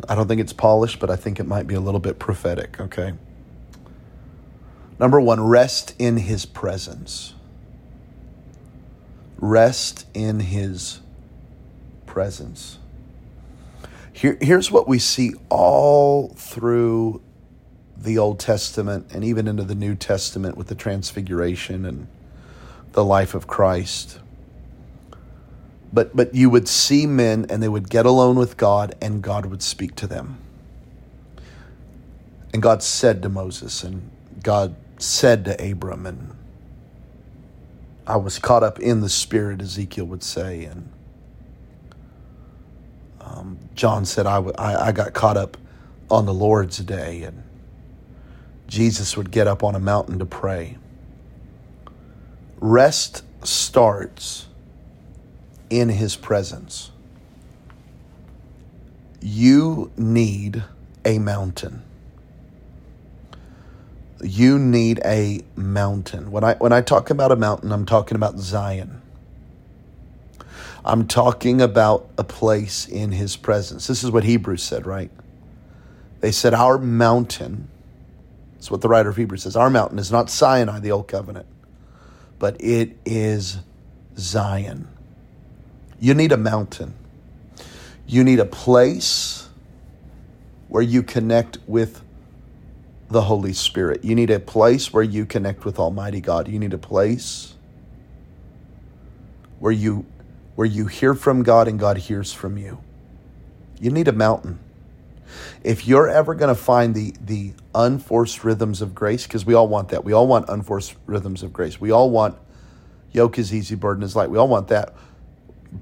I 0.07 0.15
don't 0.15 0.27
think 0.27 0.39
it's 0.39 0.53
polished, 0.53 0.99
but 0.99 1.09
I 1.09 1.15
think 1.15 1.39
it 1.39 1.45
might 1.45 1.67
be 1.67 1.75
a 1.75 1.81
little 1.81 1.99
bit 1.99 2.19
prophetic, 2.19 2.79
okay? 2.79 3.13
Number 4.99 5.21
one, 5.21 5.41
rest 5.41 5.95
in 5.97 6.17
his 6.17 6.45
presence. 6.45 7.33
Rest 9.37 10.05
in 10.13 10.41
his 10.41 10.99
presence. 12.05 12.77
Here, 14.11 14.37
here's 14.41 14.69
what 14.69 14.87
we 14.87 14.99
see 14.99 15.31
all 15.49 16.29
through 16.29 17.21
the 17.95 18.17
Old 18.17 18.39
Testament 18.39 19.07
and 19.13 19.23
even 19.23 19.47
into 19.47 19.63
the 19.63 19.75
New 19.75 19.95
Testament 19.95 20.57
with 20.57 20.67
the 20.67 20.75
Transfiguration 20.75 21.85
and 21.85 22.07
the 22.91 23.05
life 23.05 23.33
of 23.33 23.47
Christ. 23.47 24.19
But, 25.93 26.15
but 26.15 26.35
you 26.35 26.49
would 26.49 26.67
see 26.67 27.07
men 27.07 27.45
and 27.49 27.63
they 27.63 27.69
would 27.69 27.89
get 27.89 28.05
alone 28.05 28.35
with 28.35 28.57
God 28.57 28.95
and 29.01 29.21
God 29.21 29.45
would 29.45 29.63
speak 29.63 29.95
to 29.95 30.07
them. 30.07 30.37
And 32.53 32.61
God 32.61 32.83
said 32.83 33.21
to 33.21 33.29
Moses, 33.29 33.83
and 33.83 34.09
God 34.43 34.75
said 35.01 35.45
to 35.45 35.71
Abram, 35.71 36.05
and 36.05 36.35
I 38.05 38.17
was 38.17 38.39
caught 38.39 38.63
up 38.63 38.79
in 38.79 39.01
the 39.01 39.09
Spirit, 39.09 39.61
Ezekiel 39.61 40.05
would 40.05 40.23
say. 40.23 40.65
And 40.65 40.91
um, 43.21 43.59
John 43.75 44.05
said, 44.05 44.25
I, 44.25 44.35
w- 44.35 44.55
I, 44.57 44.87
I 44.87 44.91
got 44.91 45.13
caught 45.13 45.37
up 45.37 45.57
on 46.09 46.25
the 46.25 46.33
Lord's 46.33 46.79
day. 46.79 47.23
And 47.23 47.43
Jesus 48.67 49.15
would 49.15 49.31
get 49.31 49.47
up 49.47 49.63
on 49.63 49.75
a 49.75 49.79
mountain 49.79 50.19
to 50.19 50.25
pray. 50.25 50.77
Rest 52.59 53.23
starts 53.43 54.47
in 55.69 55.89
his 55.89 56.15
presence. 56.15 56.91
You 59.21 59.91
need 59.97 60.63
a 61.05 61.19
mountain. 61.19 61.83
You 64.21 64.59
need 64.59 64.99
a 65.05 65.41
mountain. 65.55 66.31
When 66.31 66.43
I 66.43 66.55
when 66.55 66.73
I 66.73 66.81
talk 66.81 67.09
about 67.09 67.31
a 67.31 67.35
mountain, 67.35 67.71
I'm 67.71 67.85
talking 67.85 68.15
about 68.15 68.37
Zion. 68.37 69.01
I'm 70.85 71.07
talking 71.07 71.61
about 71.61 72.09
a 72.17 72.23
place 72.23 72.87
in 72.87 73.11
his 73.11 73.35
presence. 73.35 73.87
This 73.87 74.03
is 74.03 74.11
what 74.11 74.23
Hebrews 74.23 74.63
said, 74.63 74.85
right? 74.85 75.11
They 76.21 76.31
said 76.31 76.53
our 76.53 76.77
mountain 76.77 77.69
that's 78.59 78.69
what 78.69 78.81
the 78.81 78.89
writer 78.89 79.07
of 79.07 79.15
Hebrews 79.15 79.43
says. 79.43 79.55
Our 79.55 79.69
mountain 79.69 79.99
is 79.99 80.11
not 80.11 80.29
Sinai, 80.29 80.79
the 80.79 80.91
old 80.91 81.07
covenant, 81.07 81.45
but 82.39 82.57
it 82.59 82.97
is 83.05 83.59
Zion. 84.17 84.89
You 86.01 86.13
need 86.13 86.33
a 86.33 86.37
mountain. 86.37 86.93
You 88.05 88.25
need 88.25 88.39
a 88.39 88.45
place 88.45 89.47
where 90.67 90.83
you 90.83 91.03
connect 91.03 91.59
with 91.67 92.01
the 93.09 93.21
Holy 93.21 93.53
Spirit. 93.53 94.03
You 94.03 94.15
need 94.15 94.29
a 94.29 94.39
place 94.39 94.93
where 94.93 95.03
you 95.03 95.25
connect 95.25 95.65
with 95.65 95.79
Almighty 95.79 96.21
God. 96.21 96.47
You 96.47 96.59
need 96.59 96.73
a 96.73 96.77
place 96.77 97.55
where 99.59 99.71
you 99.71 100.05
where 100.55 100.67
you 100.67 100.87
hear 100.87 101.13
from 101.13 101.43
God 101.43 101.67
and 101.67 101.79
God 101.79 101.97
hears 101.97 102.33
from 102.33 102.57
you. 102.57 102.79
You 103.79 103.91
need 103.91 104.07
a 104.07 104.13
mountain. 104.13 104.59
If 105.63 105.87
you're 105.87 106.09
ever 106.09 106.35
going 106.35 106.53
to 106.53 106.61
find 106.61 106.93
the 106.93 107.13
the 107.23 107.53
unforced 107.73 108.43
rhythms 108.43 108.81
of 108.81 108.93
grace, 108.93 109.25
because 109.25 109.45
we 109.45 109.53
all 109.53 109.67
want 109.67 109.89
that. 109.89 110.03
We 110.03 110.13
all 110.13 110.27
want 110.27 110.47
unforced 110.49 110.95
rhythms 111.05 111.43
of 111.43 111.51
grace. 111.51 111.79
We 111.81 111.91
all 111.91 112.09
want 112.09 112.37
yoke 113.11 113.39
is 113.39 113.53
easy, 113.53 113.75
burden 113.75 114.03
is 114.03 114.15
light. 114.15 114.29
We 114.29 114.37
all 114.37 114.47
want 114.47 114.67
that. 114.67 114.93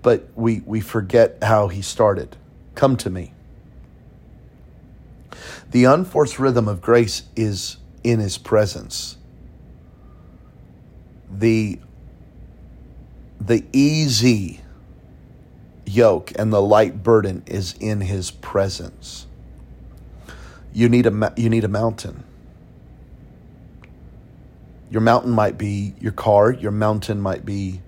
But 0.02 0.30
we 0.36 0.62
we 0.66 0.80
forget 0.80 1.38
how 1.42 1.68
he 1.68 1.82
started. 1.82 2.38
Come 2.76 2.96
to 2.98 3.10
me. 3.10 3.34
The 5.72 5.86
unforced 5.86 6.40
rhythm 6.40 6.68
of 6.68 6.82
grace 6.82 7.24
is 7.36 7.78
in 8.04 8.20
his 8.20 8.38
presence. 8.38 9.18
The 11.30 11.80
the 13.40 13.64
easy 13.72 14.62
yoke 15.86 16.32
and 16.38 16.52
the 16.52 16.62
light 16.62 17.04
burden 17.04 17.44
is 17.46 17.76
in 17.80 18.02
his 18.02 18.32
presence. 18.32 19.28
You 20.74 20.90
need 20.90 21.06
a 21.06 21.34
you 21.38 21.50
need 21.50 21.64
a 21.64 21.70
mountain. 21.70 22.24
Your 24.90 25.02
mountain 25.02 25.32
might 25.32 25.58
be 25.58 25.96
your 26.00 26.14
car, 26.14 26.52
your 26.52 26.72
mountain 26.72 27.20
might 27.20 27.46
be 27.46 27.82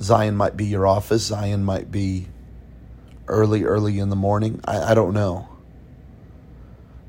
Zion 0.00 0.36
might 0.36 0.56
be 0.56 0.66
your 0.66 0.86
office, 0.86 1.26
Zion 1.26 1.64
might 1.64 1.90
be 1.90 2.26
early 3.28 3.64
early 3.64 3.98
in 3.98 4.10
the 4.10 4.16
morning. 4.16 4.60
I, 4.64 4.92
I 4.92 4.94
don't 4.94 5.14
know. 5.14 5.48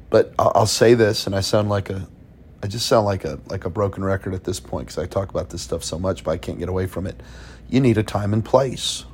But 0.09 0.33
I'll, 0.39 0.65
say 0.65 0.93
this 0.93 1.27
and 1.27 1.35
I 1.35 1.41
sound 1.41 1.69
like 1.69 1.89
a 1.89 2.07
I 2.63 2.67
just 2.67 2.85
sound 2.85 3.05
like 3.05 3.25
a 3.25 3.39
like 3.47 3.65
a 3.65 3.69
broken 3.69 4.03
record 4.03 4.33
at 4.33 4.45
this 4.45 4.59
point 4.59 4.87
because 4.87 4.97
I 4.97 5.05
talk 5.05 5.29
about 5.29 5.49
this 5.49 5.61
stuff 5.61 5.83
so 5.83 5.99
much, 5.99 6.23
but 6.23 6.31
I 6.31 6.37
can't 6.37 6.57
get 6.57 6.69
away 6.69 6.87
from 6.87 7.05
it. 7.05 7.19
You 7.69 7.81
need 7.81 7.97
a 7.97 8.03
time 8.03 8.33
and 8.33 8.43
place. 8.43 9.05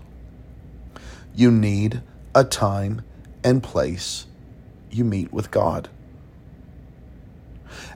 You 1.35 1.51
need 1.51 2.01
a 2.35 2.43
time 2.43 3.01
and 3.43 3.61
place 3.63 4.27
you 4.91 5.03
meet 5.03 5.33
with 5.33 5.51
God. 5.51 5.89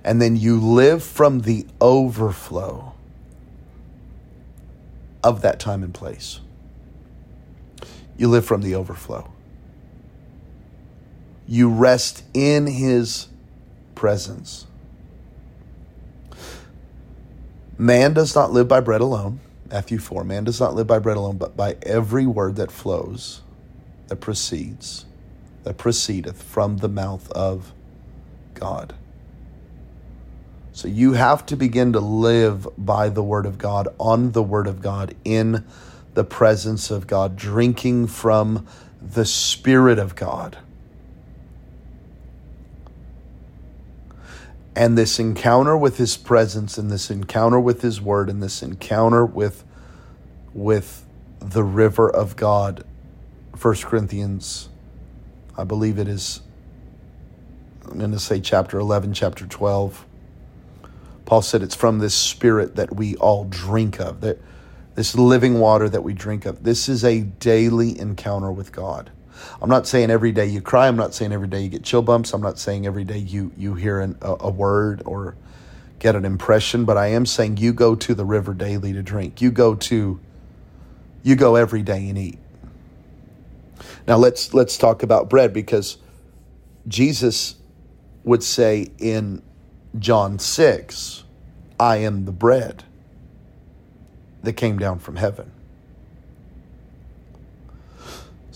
And 0.04 0.22
then 0.22 0.36
you 0.36 0.60
live 0.60 1.04
from 1.04 1.42
the 1.42 1.68
overflow 1.80 2.94
of 5.24 5.42
that 5.42 5.60
time 5.60 5.84
and 5.84 5.94
place. 5.94 6.40
You 8.18 8.28
live 8.28 8.46
from 8.46 8.62
the 8.62 8.74
overflow. 8.76 9.32
You 11.48 11.70
rest 11.70 12.24
in 12.34 12.68
His 12.68 13.28
presence. 13.96 14.68
Man 17.78 18.14
does 18.14 18.36
not 18.36 18.52
live 18.52 18.68
by 18.68 18.80
bread 18.80 19.02
alone. 19.02 19.40
Matthew 19.70 20.00
4 20.00 20.24
Man 20.24 20.44
does 20.44 20.60
not 20.60 20.76
live 20.76 20.88
by 20.88 21.00
bread 21.00 21.18
alone, 21.18 21.38
but 21.38 21.56
by 21.56 21.78
every 21.84 22.26
word 22.26 22.56
that 22.56 22.72
flows, 22.72 23.42
that 24.08 24.18
proceeds, 24.18 25.06
that 25.64 25.78
proceedeth 25.78 26.42
from 26.42 26.78
the 26.78 26.90
mouth 26.90 27.32
of 27.32 27.74
God. 28.54 28.94
So 30.72 30.88
you 30.88 31.14
have 31.14 31.46
to 31.48 31.56
begin 31.56 31.94
to 31.94 32.00
live 32.00 32.68
by 32.78 33.10
the 33.10 33.24
Word 33.24 33.46
of 33.48 33.58
God, 33.58 33.88
on 34.00 34.32
the 34.34 34.44
Word 34.44 34.68
of 34.68 34.82
God, 34.82 35.16
in 35.26 35.66
the 36.14 36.24
presence 36.24 36.92
of 36.92 37.08
God, 37.08 37.36
drinking 37.36 38.08
from 38.08 38.68
the 39.02 39.26
Spirit 39.26 39.98
of 39.98 40.16
God. 40.16 40.58
And 44.78 44.98
this 44.98 45.20
encounter 45.20 45.76
with 45.76 45.98
His 45.98 46.18
presence, 46.18 46.78
and 46.78 46.92
this 46.92 47.10
encounter 47.10 47.60
with 47.60 47.82
His 47.82 48.00
Word, 48.00 48.30
and 48.30 48.42
this 48.44 48.62
encounter 48.62 49.26
with, 49.26 49.64
with 50.54 51.06
the 51.40 51.64
river 51.64 52.10
of 52.10 52.36
God, 52.36 52.84
1 53.60 53.76
Corinthians, 53.78 54.70
I 55.58 55.64
believe 55.64 55.98
it 55.98 56.08
is, 56.08 56.42
I'm 57.86 57.98
going 57.98 58.12
to 58.12 58.20
say 58.20 58.40
chapter 58.40 58.78
11, 58.78 59.14
chapter 59.14 59.48
12 59.48 60.06
Paul 61.28 61.42
said 61.42 61.62
it's 61.62 61.76
from 61.76 62.00
this 62.00 62.16
spirit 62.16 62.78
that 62.78 62.96
we 62.96 63.18
all 63.18 63.44
drink 63.44 64.00
of, 64.00 64.22
that 64.22 64.40
this 64.96 65.14
living 65.14 65.60
water 65.60 65.90
that 65.90 66.02
we 66.02 66.14
drink 66.14 66.46
of. 66.46 66.64
This 66.64 66.88
is 66.88 67.04
a 67.04 67.20
daily 67.20 68.00
encounter 68.00 68.50
with 68.50 68.72
God. 68.72 69.12
I'm 69.62 69.70
not 69.70 69.88
saying 69.88 70.10
every 70.10 70.32
day 70.32 70.46
you 70.46 70.62
cry. 70.62 70.88
I'm 70.88 70.96
not 70.96 71.14
saying 71.14 71.32
every 71.32 71.48
day 71.48 71.62
you 71.62 71.70
get 71.70 71.84
chill 71.84 72.02
bumps. 72.02 72.34
I'm 72.34 72.42
not 72.42 72.60
saying 72.60 72.86
every 72.86 73.04
day 73.04 73.18
you 73.18 73.52
you 73.58 73.76
hear 73.76 74.00
an, 74.00 74.18
a, 74.22 74.36
a 74.42 74.50
word 74.50 75.02
or 75.06 75.36
get 76.00 76.16
an 76.16 76.26
impression. 76.26 76.86
But 76.86 76.98
I 76.98 77.08
am 77.08 77.26
saying 77.26 77.58
you 77.58 77.74
go 77.74 77.96
to 77.96 78.14
the 78.14 78.26
river 78.26 78.54
daily 78.54 78.94
to 78.94 79.04
drink. 79.04 79.42
You 79.42 79.52
go 79.52 79.76
to 79.76 80.20
you 81.24 81.36
go 81.36 81.56
every 81.56 81.82
day 81.82 82.10
and 82.10 82.18
eat. 82.18 82.40
Now 84.08 84.18
let's 84.18 84.54
let's 84.54 84.78
talk 84.78 85.04
about 85.04 85.30
bread 85.30 85.54
because 85.54 85.98
Jesus 86.88 87.56
would 88.24 88.44
say 88.44 88.92
in 88.98 89.42
John 89.98 90.40
6, 90.40 91.24
I 91.80 91.98
am 91.98 92.26
the 92.26 92.32
bread 92.32 92.84
that 94.44 94.54
came 94.54 94.78
down 94.78 95.00
from 95.00 95.16
heaven. 95.16 95.52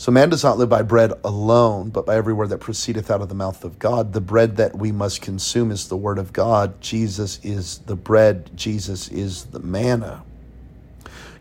So 0.01 0.11
man 0.11 0.29
does 0.29 0.43
not 0.43 0.57
live 0.57 0.67
by 0.67 0.81
bread 0.81 1.13
alone, 1.23 1.91
but 1.91 2.07
by 2.07 2.15
every 2.15 2.33
word 2.33 2.49
that 2.49 2.57
proceedeth 2.57 3.11
out 3.11 3.21
of 3.21 3.29
the 3.29 3.35
mouth 3.35 3.63
of 3.63 3.77
God. 3.77 4.13
The 4.13 4.19
bread 4.19 4.55
that 4.55 4.75
we 4.75 4.91
must 4.91 5.21
consume 5.21 5.69
is 5.69 5.89
the 5.89 5.95
word 5.95 6.17
of 6.17 6.33
God. 6.33 6.81
Jesus 6.81 7.39
is 7.43 7.77
the 7.85 7.95
bread, 7.95 8.49
Jesus 8.57 9.09
is 9.09 9.45
the 9.45 9.59
manna. 9.59 10.23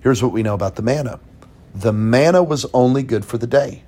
Here's 0.03 0.23
what 0.23 0.33
we 0.33 0.43
know 0.43 0.53
about 0.53 0.77
the 0.77 0.83
manna 0.83 1.21
the 1.75 1.95
manna 1.95 2.43
was 2.43 2.67
only 2.75 3.03
good 3.03 3.25
for 3.25 3.39
the 3.39 3.47
day. 3.47 3.83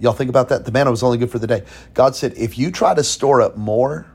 Y'all 0.00 0.14
think 0.14 0.30
about 0.30 0.48
that? 0.48 0.64
The 0.64 0.72
manna 0.72 0.90
was 0.90 1.02
only 1.02 1.18
good 1.18 1.30
for 1.30 1.38
the 1.38 1.46
day. 1.46 1.64
God 1.92 2.16
said, 2.16 2.32
if 2.38 2.56
you 2.56 2.70
try 2.70 2.94
to 2.94 3.04
store 3.04 3.42
up 3.42 3.58
more 3.58 4.06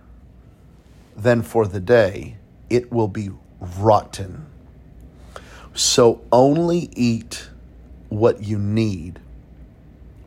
than 1.15 1.43
for 1.43 1.67
the 1.67 1.79
day, 1.79 2.37
it 2.67 2.91
will 2.91 3.07
be 3.07 3.29
rotten. 3.59 4.47
So 5.75 6.25
only 6.31 6.89
eat 6.95 7.47
what 8.09 8.43
you 8.43 8.59
need 8.59 9.19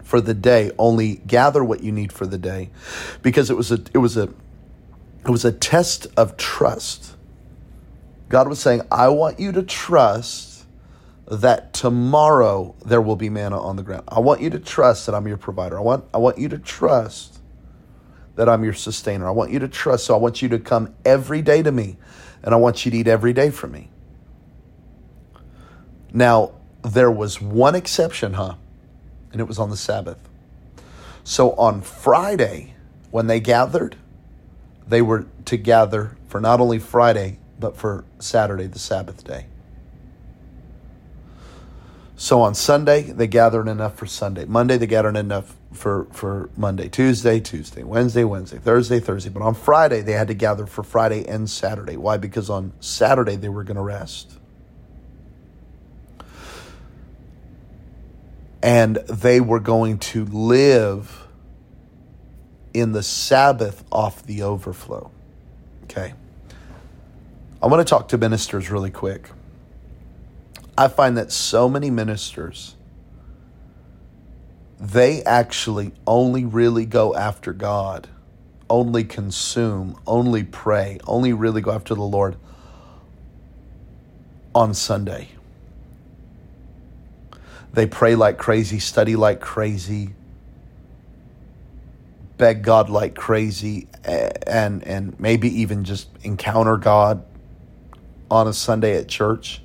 for 0.02 0.20
the 0.20 0.34
day. 0.34 0.70
Only 0.78 1.16
gather 1.26 1.62
what 1.62 1.82
you 1.82 1.92
need 1.92 2.12
for 2.12 2.26
the 2.26 2.38
day, 2.38 2.70
because 3.22 3.50
it 3.50 3.56
was 3.56 3.70
a 3.70 3.80
it 3.92 3.98
was 3.98 4.16
a 4.16 4.28
it 5.24 5.30
was 5.30 5.44
a 5.44 5.52
test 5.52 6.06
of 6.16 6.36
trust. 6.36 7.14
God 8.28 8.48
was 8.48 8.58
saying, 8.58 8.82
"I 8.90 9.08
want 9.08 9.38
you 9.38 9.52
to 9.52 9.62
trust." 9.62 10.50
that 11.26 11.72
tomorrow 11.72 12.74
there 12.84 13.00
will 13.00 13.16
be 13.16 13.30
manna 13.30 13.58
on 13.58 13.76
the 13.76 13.82
ground. 13.82 14.02
I 14.08 14.20
want 14.20 14.42
you 14.42 14.50
to 14.50 14.58
trust 14.58 15.06
that 15.06 15.14
I'm 15.14 15.26
your 15.26 15.38
provider. 15.38 15.78
I 15.78 15.80
want 15.80 16.04
I 16.12 16.18
want 16.18 16.36
you 16.36 16.48
to 16.50 16.58
trust 16.58 17.40
that 18.34 18.48
I'm 18.48 18.64
your 18.64 18.74
sustainer. 18.74 19.26
I 19.26 19.30
want 19.30 19.50
you 19.50 19.58
to 19.60 19.68
trust. 19.68 20.04
So 20.04 20.14
I 20.14 20.18
want 20.18 20.42
you 20.42 20.48
to 20.50 20.58
come 20.58 20.94
every 21.04 21.42
day 21.42 21.62
to 21.62 21.72
me 21.72 21.96
and 22.42 22.54
I 22.54 22.56
want 22.56 22.84
you 22.84 22.90
to 22.90 22.96
eat 22.96 23.08
every 23.08 23.32
day 23.32 23.50
from 23.50 23.72
me. 23.72 23.90
Now, 26.12 26.52
there 26.82 27.10
was 27.10 27.40
one 27.40 27.74
exception, 27.74 28.34
huh? 28.34 28.54
And 29.32 29.40
it 29.40 29.44
was 29.44 29.58
on 29.58 29.70
the 29.70 29.76
Sabbath. 29.76 30.18
So 31.24 31.52
on 31.52 31.80
Friday, 31.80 32.74
when 33.10 33.26
they 33.26 33.40
gathered, 33.40 33.96
they 34.86 35.02
were 35.02 35.26
to 35.46 35.56
gather 35.56 36.16
for 36.28 36.40
not 36.40 36.60
only 36.60 36.78
Friday, 36.78 37.38
but 37.58 37.76
for 37.76 38.04
Saturday, 38.18 38.66
the 38.66 38.78
Sabbath 38.78 39.24
day. 39.24 39.46
So 42.16 42.40
on 42.42 42.54
Sunday, 42.54 43.02
they 43.02 43.26
gathered 43.26 43.68
enough 43.68 43.96
for 43.96 44.06
Sunday. 44.06 44.44
Monday, 44.44 44.76
they 44.76 44.86
gathered 44.86 45.16
enough 45.16 45.56
for, 45.72 46.06
for 46.12 46.50
Monday. 46.56 46.88
Tuesday, 46.88 47.40
Tuesday. 47.40 47.82
Wednesday, 47.82 48.24
Wednesday. 48.24 48.58
Thursday, 48.58 49.00
Thursday. 49.00 49.30
But 49.30 49.42
on 49.42 49.54
Friday, 49.54 50.02
they 50.02 50.12
had 50.12 50.28
to 50.28 50.34
gather 50.34 50.66
for 50.66 50.82
Friday 50.82 51.26
and 51.26 51.48
Saturday. 51.48 51.96
Why? 51.96 52.18
Because 52.18 52.48
on 52.50 52.72
Saturday, 52.80 53.36
they 53.36 53.48
were 53.48 53.64
going 53.64 53.76
to 53.76 53.82
rest. 53.82 54.38
And 58.62 58.96
they 58.96 59.40
were 59.40 59.60
going 59.60 59.98
to 59.98 60.24
live 60.24 61.26
in 62.72 62.92
the 62.92 63.02
Sabbath 63.02 63.84
off 63.90 64.22
the 64.22 64.42
overflow. 64.42 65.10
Okay. 65.84 66.14
I 67.62 67.66
want 67.66 67.86
to 67.86 67.90
talk 67.90 68.08
to 68.08 68.18
ministers 68.18 68.70
really 68.70 68.90
quick. 68.90 69.28
I 70.76 70.88
find 70.88 71.16
that 71.18 71.30
so 71.32 71.68
many 71.68 71.90
ministers 71.90 72.76
they 74.82 75.22
actually 75.22 75.92
only 76.08 76.44
really 76.44 76.86
go 76.86 77.14
after 77.14 77.52
God, 77.52 78.08
only 78.68 79.04
consume, 79.04 79.96
only 80.08 80.42
pray, 80.42 80.98
only 81.06 81.32
really 81.32 81.60
go 81.60 81.70
after 81.70 81.94
the 81.94 82.02
Lord 82.02 82.36
on 84.56 84.74
Sunday. 84.74 85.28
They 87.72 87.86
pray 87.86 88.14
like 88.14 88.38
crazy, 88.38 88.78
study 88.78 89.16
like 89.16 89.40
crazy, 89.40 90.10
beg 92.36 92.62
God 92.62 92.90
like 92.90 93.14
crazy, 93.14 93.88
and 94.04 94.82
and 94.84 95.18
maybe 95.18 95.60
even 95.60 95.84
just 95.84 96.08
encounter 96.22 96.76
God 96.76 97.24
on 98.30 98.46
a 98.46 98.52
Sunday 98.52 98.96
at 98.96 99.08
church 99.08 99.62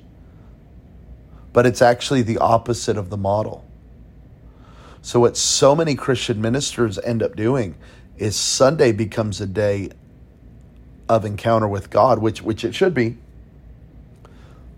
but 1.58 1.66
it's 1.66 1.82
actually 1.82 2.22
the 2.22 2.38
opposite 2.38 2.96
of 2.96 3.10
the 3.10 3.16
model. 3.16 3.64
So, 5.02 5.18
what 5.18 5.36
so 5.36 5.74
many 5.74 5.96
Christian 5.96 6.40
ministers 6.40 6.98
end 7.00 7.22
up 7.22 7.34
doing 7.34 7.74
is 8.16 8.36
Sunday 8.36 8.92
becomes 8.92 9.40
a 9.40 9.46
day 9.46 9.90
of 11.08 11.24
encounter 11.24 11.66
with 11.66 11.90
God, 11.90 12.20
which, 12.20 12.42
which 12.42 12.64
it 12.64 12.74
should 12.74 12.94
be. 12.94 13.16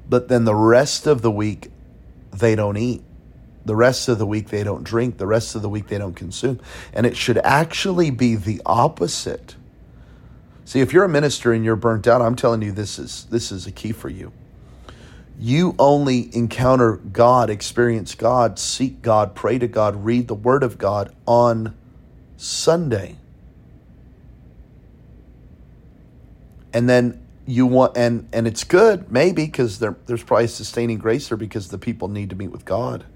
But 0.09 0.29
then 0.29 0.45
the 0.45 0.55
rest 0.55 1.07
of 1.07 1.23
the 1.23 1.31
week, 1.31 1.71
they 2.33 2.55
don't 2.55 2.79
eat. 2.79 3.03
The 3.64 3.76
rest 3.76 4.09
of 4.09 4.19
the 4.19 4.26
week, 4.26 4.49
they 4.49 4.64
don't 4.64 4.85
drink. 4.85 5.19
The 5.19 5.26
rest 5.26 5.55
of 5.55 5.62
the 5.62 5.69
week, 5.69 5.88
they 5.88 5.99
don't 5.99 6.14
consume. 6.14 6.61
And 6.93 7.07
it 7.07 7.17
should 7.17 7.38
actually 7.38 8.11
be 8.11 8.35
the 8.35 8.61
opposite. 8.64 9.57
See, 10.64 10.81
if 10.81 10.93
you're 10.93 11.05
a 11.05 11.09
minister 11.09 11.52
and 11.52 11.64
you're 11.64 11.76
burnt 11.76 12.07
out, 12.07 12.23
I'm 12.23 12.37
telling 12.37 12.62
you 12.62 12.73
this 12.73 12.99
is 12.99 13.26
this 13.31 13.50
is 13.52 13.67
a 13.67 13.73
key 13.73 13.93
for 13.93 14.09
you 14.09 14.33
you 15.40 15.75
only 15.79 16.29
encounter 16.37 16.97
God, 16.97 17.49
experience 17.49 18.14
God, 18.14 18.59
seek 18.59 19.00
God, 19.00 19.35
pray 19.35 19.59
to 19.59 19.67
God, 19.67 20.05
read 20.05 20.29
the 20.29 20.35
Word 20.35 20.62
of 20.62 20.76
God 20.76 21.14
on 21.26 21.75
Sunday. 22.37 23.17
And 26.75 26.90
then 26.90 27.26
you 27.47 27.64
want, 27.64 27.97
and, 27.97 28.29
and 28.35 28.47
it's 28.47 28.64
good, 28.64 29.11
maybe, 29.11 29.47
because 29.47 29.79
there, 29.79 29.97
there's 30.05 30.23
probably 30.23 30.47
sustaining 30.47 30.99
grace 30.99 31.31
there 31.31 31.38
because 31.38 31.69
the 31.69 31.79
people 31.79 32.09
need 32.09 32.29
to 32.31 32.37
meet 32.37 32.49
with 32.49 32.67
God. 32.67 33.07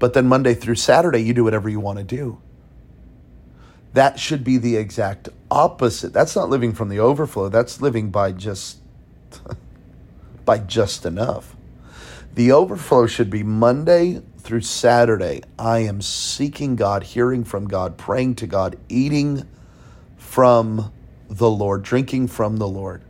But 0.00 0.14
then 0.14 0.26
Monday 0.26 0.54
through 0.54 0.74
Saturday, 0.74 1.20
you 1.20 1.32
do 1.32 1.44
whatever 1.44 1.68
you 1.68 1.78
want 1.78 1.98
to 1.98 2.04
do. 2.04 2.40
That 3.92 4.18
should 4.18 4.42
be 4.42 4.56
the 4.56 4.76
exact 4.76 5.28
opposite. 5.50 6.12
That's 6.12 6.34
not 6.34 6.48
living 6.48 6.72
from 6.72 6.88
the 6.88 6.98
overflow, 6.98 7.48
that's 7.48 7.80
living 7.80 8.10
by 8.10 8.32
just. 8.32 8.78
by 10.44 10.58
just 10.58 11.06
enough. 11.06 11.54
The 12.34 12.50
overflow 12.50 13.06
should 13.06 13.30
be 13.30 13.42
Monday 13.42 14.22
through 14.38 14.62
Saturday. 14.62 15.42
I 15.58 15.80
am 15.80 16.00
seeking 16.00 16.76
God, 16.76 17.02
hearing 17.02 17.44
from 17.44 17.68
God, 17.68 17.98
praying 17.98 18.36
to 18.36 18.46
God, 18.46 18.78
eating 18.88 19.46
from 20.16 20.92
the 21.28 21.50
Lord, 21.50 21.82
drinking 21.82 22.28
from 22.28 22.56
the 22.56 22.66
Lord, 22.66 23.02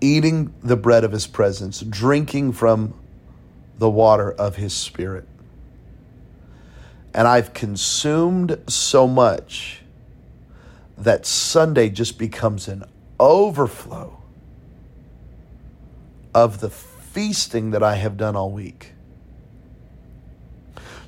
eating 0.00 0.52
the 0.62 0.76
bread 0.76 1.04
of 1.04 1.12
His 1.12 1.26
presence, 1.26 1.80
drinking 1.80 2.52
from 2.52 2.94
the 3.80 3.90
water 3.90 4.30
of 4.30 4.56
His 4.56 4.74
Spirit. 4.74 5.26
And 7.12 7.26
I've 7.26 7.54
consumed 7.54 8.58
so 8.68 9.08
much 9.08 9.80
that 10.98 11.24
Sunday 11.24 11.88
just 11.88 12.18
becomes 12.18 12.68
an 12.68 12.84
overflow 13.18 14.22
of 16.34 16.60
the 16.60 16.68
feasting 16.68 17.70
that 17.70 17.82
I 17.82 17.96
have 17.96 18.18
done 18.18 18.36
all 18.36 18.52
week. 18.52 18.92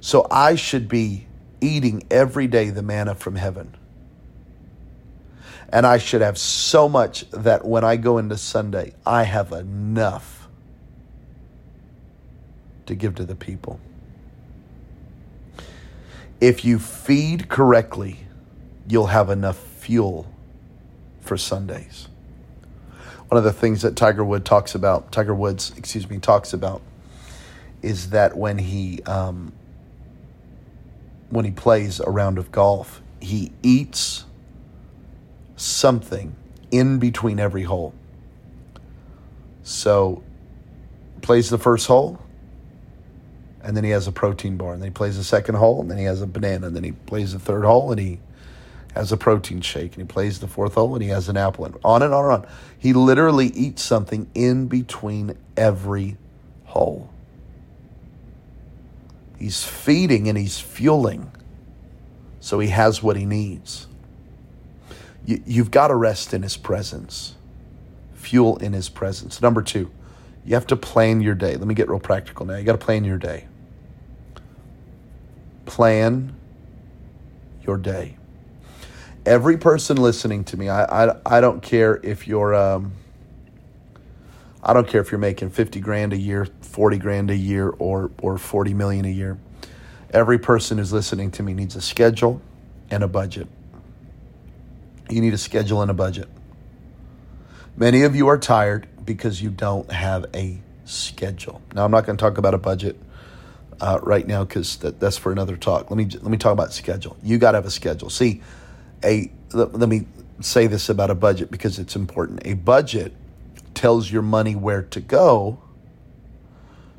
So 0.01 0.27
I 0.31 0.55
should 0.57 0.89
be 0.89 1.27
eating 1.61 2.03
every 2.11 2.47
day 2.47 2.71
the 2.71 2.83
manna 2.83 3.15
from 3.15 3.37
heaven. 3.37 3.77
And 5.69 5.87
I 5.87 5.99
should 5.99 6.23
have 6.23 6.39
so 6.39 6.89
much 6.89 7.31
that 7.31 7.67
when 7.67 7.85
I 7.85 7.97
go 7.97 8.17
into 8.17 8.37
Sunday, 8.39 8.95
I 9.07 9.25
have 9.25 9.53
enough 9.53 10.42
to 12.87 12.95
give 12.95 13.15
to 13.17 13.25
the 13.25 13.35
people. 13.35 13.81
If 16.41 16.65
you 16.65 16.79
feed 16.79 17.49
correctly, 17.49 18.27
you'll 18.89 19.07
have 19.07 19.31
enough 19.31 19.59
fuel 19.59 20.27
for 21.21 21.37
Sundays 21.37 22.09
one 23.33 23.39
of 23.39 23.45
the 23.45 23.53
things 23.55 23.81
that 23.81 23.97
Tiger 23.97 24.23
Wood 24.23 24.45
talks 24.45 24.75
about, 24.75 25.11
Tiger 25.11 25.35
Woods, 25.35 25.73
excuse 25.79 26.07
me, 26.11 26.19
talks 26.19 26.53
about, 26.53 26.83
is 27.81 28.11
that 28.11 28.37
when 28.37 28.59
he 28.59 29.03
um, 29.05 29.55
when 31.31 31.47
he 31.47 31.51
plays 31.51 31.99
a 31.99 32.11
round 32.11 32.37
of 32.37 32.53
golf, 32.53 33.01
he 33.23 33.51
eats 33.63 34.27
something 35.57 36.37
in 36.71 36.99
between 36.99 37.41
every 37.41 37.63
hole. 37.63 37.95
So 39.63 40.23
plays 41.23 41.49
the 41.49 41.57
first 41.57 41.87
hole, 41.87 42.21
and 43.63 43.77
then 43.77 43.85
he 43.85 43.91
has 43.91 44.07
a 44.07 44.13
protein 44.13 44.57
bar, 44.57 44.73
and 44.73 44.83
then 44.83 44.89
he 44.89 44.93
plays 44.93 45.17
the 45.17 45.25
second 45.25 45.55
hole, 45.57 45.81
and 45.81 45.91
then 45.91 45.99
he 45.99 46.05
has 46.05 46.21
a 46.21 46.27
banana, 46.27 46.67
and 46.67 46.77
then 46.77 46.85
he 46.85 46.93
plays 46.93 47.33
the 47.33 47.39
third 47.39 47.65
hole, 47.65 47.91
and 47.91 48.01
he 48.01 48.19
has 48.95 49.13
a 49.13 49.17
protein 49.17 49.61
shake, 49.61 49.95
and 49.95 50.03
he 50.03 50.13
plays 50.13 50.41
the 50.41 50.49
fourth 50.49 50.75
hole, 50.75 50.95
and 50.95 51.03
he 51.03 51.09
has 51.09 51.29
an 51.29 51.37
apple, 51.37 51.65
and 51.65 51.77
on 51.85 52.03
and 52.03 52.13
on 52.13 52.25
and 52.25 52.33
on. 52.33 52.47
He 52.79 52.93
literally 52.93 53.47
eats 53.49 53.83
something 53.83 54.29
in 54.35 54.67
between 54.67 55.37
every 55.57 56.17
hole. 56.65 57.11
He's 59.39 59.65
feeding 59.65 60.29
and 60.29 60.39
he's 60.39 60.61
fueling, 60.61 61.33
so 62.41 62.59
he 62.59 62.69
has 62.69 63.03
what 63.03 63.17
he 63.17 63.27
needs. 63.27 63.87
You, 65.25 65.43
you've 65.47 65.71
got 65.71 65.89
to 65.89 65.95
rest 65.95 66.35
in 66.35 66.43
his 66.43 66.57
presence, 66.57 67.35
fuel 68.15 68.57
in 68.59 68.73
his 68.73 68.89
presence. 68.89 69.41
Number 69.41 69.63
two, 69.63 69.91
you 70.45 70.55
have 70.55 70.67
to 70.69 70.77
plan 70.77 71.21
your 71.21 71.35
day. 71.35 71.57
Let 71.57 71.67
me 71.67 71.75
get 71.75 71.89
real 71.89 72.01
practical 72.01 72.47
now. 72.47 72.57
You 72.57 72.65
got 72.65 72.73
to 72.73 72.85
plan 72.85 73.05
your 73.05 73.19
day. 73.19 73.47
Plan 75.73 76.35
your 77.65 77.79
day 77.79 78.17
every 79.27 79.57
person 79.57 79.97
listening 79.97 80.45
to 80.45 80.57
me, 80.57 80.69
I, 80.69 81.07
I, 81.07 81.17
I 81.27 81.41
don't 81.41 81.63
care 81.63 82.01
if 82.03 82.27
you're, 82.27 82.55
um, 82.55 82.93
I 84.63 84.73
don't 84.73 84.87
care 84.87 85.01
if 85.01 85.11
you're 85.11 85.19
making 85.19 85.51
50 85.51 85.81
grand 85.81 86.13
a 86.13 86.17
year, 86.17 86.47
40 86.61 86.99
grand 86.99 87.31
a 87.31 87.37
year, 87.37 87.69
or, 87.69 88.11
or 88.21 88.39
40 88.39 88.75
million 88.75 89.05
a 89.05 89.11
year. 89.11 89.39
Every 90.11 90.39
person 90.39 90.79
who's 90.79 90.93
listening 90.93 91.31
to 91.33 91.43
me 91.43 91.55
needs 91.55 91.75
a 91.77 91.81
schedule 91.81 92.41
and 92.91 93.03
a 93.03 93.09
budget. 93.09 93.49
You 95.09 95.21
need 95.21 95.35
a 95.35 95.39
schedule 95.39 95.83
and 95.83 95.91
a 95.91 95.95
budget. 95.95 96.29
Many 97.77 98.03
of 98.03 98.15
you 98.15 98.29
are 98.29 98.39
tired 98.39 98.87
because 99.05 99.41
you 99.41 99.51
don't 99.51 99.91
have 99.91 100.27
a 100.35 100.61
schedule. 100.85 101.63
Now, 101.75 101.85
I'm 101.85 101.91
not 101.91 102.05
going 102.05 102.17
to 102.17 102.23
talk 102.23 102.39
about 102.39 102.55
a 102.55 102.59
budget 102.59 102.99
uh, 103.83 103.99
right 104.01 104.27
now 104.29 104.45
because 104.45 104.77
that, 104.77 105.01
that's 105.01 105.19
for 105.19 105.33
another 105.33 105.57
talk. 105.57 105.91
Let 105.91 105.97
me 105.97 106.05
let 106.05 106.31
me 106.31 106.39
talk 106.39 106.53
about 106.53 106.73
schedule. 106.73 107.17
You 107.23 107.37
got 107.37 107.51
to 107.51 107.59
have 107.59 107.67
a 107.67 107.71
schedule. 107.71 108.11
See, 108.11 108.41
a 109.05 109.31
let, 109.53 109.75
let 109.75 109.89
me 109.89 110.07
say 110.41 110.69
this 110.69 110.89
about 110.89 111.11
a 111.11 111.17
budget 111.17 111.51
because 111.51 111.81
it's 111.81 111.97
important. 111.97 112.47
A 112.47 112.55
budget 112.55 113.13
tells 113.75 114.11
your 114.11 114.23
money 114.23 114.55
where 114.55 114.83
to 114.83 115.01
go 115.01 115.61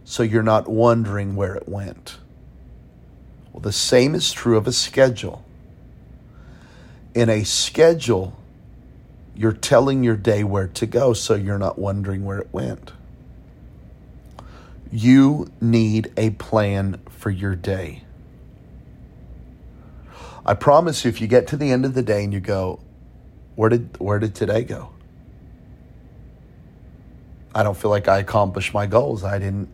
so 0.03 0.23
you're 0.23 0.43
not 0.43 0.67
wondering 0.67 1.37
where 1.37 1.55
it 1.55 1.69
went. 1.69 2.17
Well, 3.53 3.61
the 3.61 3.71
same 3.71 4.13
is 4.13 4.33
true 4.33 4.57
of 4.57 4.67
a 4.67 4.73
schedule. 4.73 5.45
In 7.15 7.29
a 7.29 7.45
schedule, 7.45 8.37
you're 9.35 9.53
telling 9.53 10.03
your 10.03 10.17
day 10.17 10.43
where 10.43 10.67
to 10.67 10.85
go 10.85 11.13
so 11.13 11.35
you're 11.35 11.57
not 11.57 11.79
wondering 11.79 12.25
where 12.25 12.39
it 12.39 12.49
went. 12.51 12.91
You 14.93 15.51
need 15.59 16.13
a 16.17 16.29
plan 16.29 17.01
for 17.09 17.31
your 17.31 17.55
day. 17.55 18.03
I 20.45 20.53
promise 20.53 21.03
you, 21.03 21.09
if 21.09 21.19
you 21.19 21.25
get 21.25 21.47
to 21.47 21.57
the 21.57 21.71
end 21.71 21.83
of 21.83 21.95
the 21.95 22.03
day 22.03 22.23
and 22.23 22.31
you 22.31 22.39
go, 22.39 22.79
where 23.55 23.71
did 23.71 23.97
where 23.97 24.19
did 24.19 24.35
today 24.35 24.63
go? 24.63 24.91
I 27.55 27.63
don't 27.63 27.75
feel 27.75 27.89
like 27.89 28.07
I 28.07 28.19
accomplished 28.19 28.75
my 28.75 28.85
goals. 28.85 29.23
I 29.23 29.39
didn't 29.39 29.67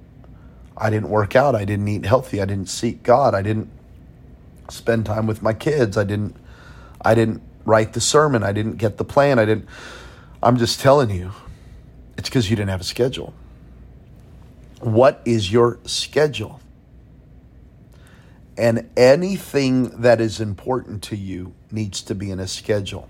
I 0.78 0.90
didn't 0.90 1.10
work 1.10 1.36
out. 1.36 1.54
I 1.54 1.66
didn't 1.66 1.90
eat 1.90 2.06
healthy. 2.06 2.42
I 2.42 2.46
didn't 2.46 2.70
seek 2.70 3.04
God. 3.04 3.36
I 3.36 3.42
didn't 3.42 3.70
spend 4.70 5.06
time 5.06 5.28
with 5.28 5.42
my 5.42 5.52
kids. 5.52 5.98
I 5.98 6.06
didn't 6.06 6.38
I 7.02 7.14
didn't 7.14 7.42
write 7.66 7.92
the 7.92 8.00
sermon. 8.00 8.42
I 8.42 8.54
didn't 8.54 8.78
get 8.78 8.96
the 8.96 9.04
plan. 9.04 9.38
I 9.38 9.44
didn't 9.44 9.68
I'm 10.42 10.56
just 10.56 10.80
telling 10.80 11.10
you, 11.10 11.34
it's 12.18 12.30
because 12.30 12.50
you 12.50 12.56
didn't 12.56 12.70
have 12.70 12.80
a 12.80 12.86
schedule. 12.86 13.34
What 14.80 15.22
is 15.26 15.52
your 15.52 15.80
schedule? 15.86 16.62
And 18.58 18.90
anything 18.98 20.02
that 20.02 20.20
is 20.20 20.42
important 20.42 21.04
to 21.04 21.16
you 21.16 21.54
needs 21.72 22.02
to 22.04 22.16
be 22.16 22.30
in 22.30 22.40
a 22.40 22.48
schedule. 22.48 23.10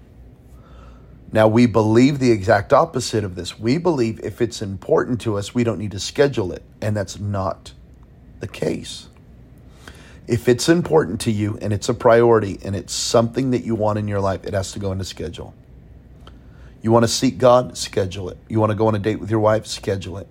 Now, 1.32 1.48
we 1.48 1.68
believe 1.68 2.20
the 2.20 2.32
exact 2.32 2.74
opposite 2.74 3.24
of 3.24 3.36
this. 3.36 3.60
We 3.60 3.78
believe 3.78 4.20
if 4.24 4.42
it's 4.42 4.62
important 4.62 5.22
to 5.22 5.38
us, 5.38 5.54
we 5.54 5.64
don't 5.64 5.78
need 5.78 5.92
to 5.92 6.00
schedule 6.00 6.52
it. 6.52 6.64
And 6.82 6.96
that's 6.96 7.20
not 7.20 7.74
the 8.40 8.48
case. 8.48 9.10
If 10.28 10.48
it's 10.48 10.70
important 10.70 11.22
to 11.22 11.32
you 11.32 11.58
and 11.62 11.74
it's 11.74 11.90
a 11.90 11.94
priority 11.94 12.60
and 12.64 12.76
it's 12.76 12.94
something 12.94 13.52
that 13.52 13.64
you 13.64 13.76
want 13.76 14.00
in 14.00 14.08
your 14.08 14.22
life, 14.22 14.44
it 14.44 14.54
has 14.54 14.72
to 14.74 14.80
go 14.80 14.92
into 14.92 15.04
schedule. 15.04 15.54
You 16.82 16.92
want 16.92 17.04
to 17.04 17.08
seek 17.08 17.38
God? 17.38 17.78
Schedule 17.78 18.30
it. 18.30 18.38
You 18.48 18.60
want 18.60 18.72
to 18.72 18.76
go 18.76 18.88
on 18.88 18.96
a 18.96 19.00
date 19.00 19.20
with 19.20 19.30
your 19.30 19.40
wife? 19.40 19.66
Schedule 19.66 20.20
it. 20.20 20.28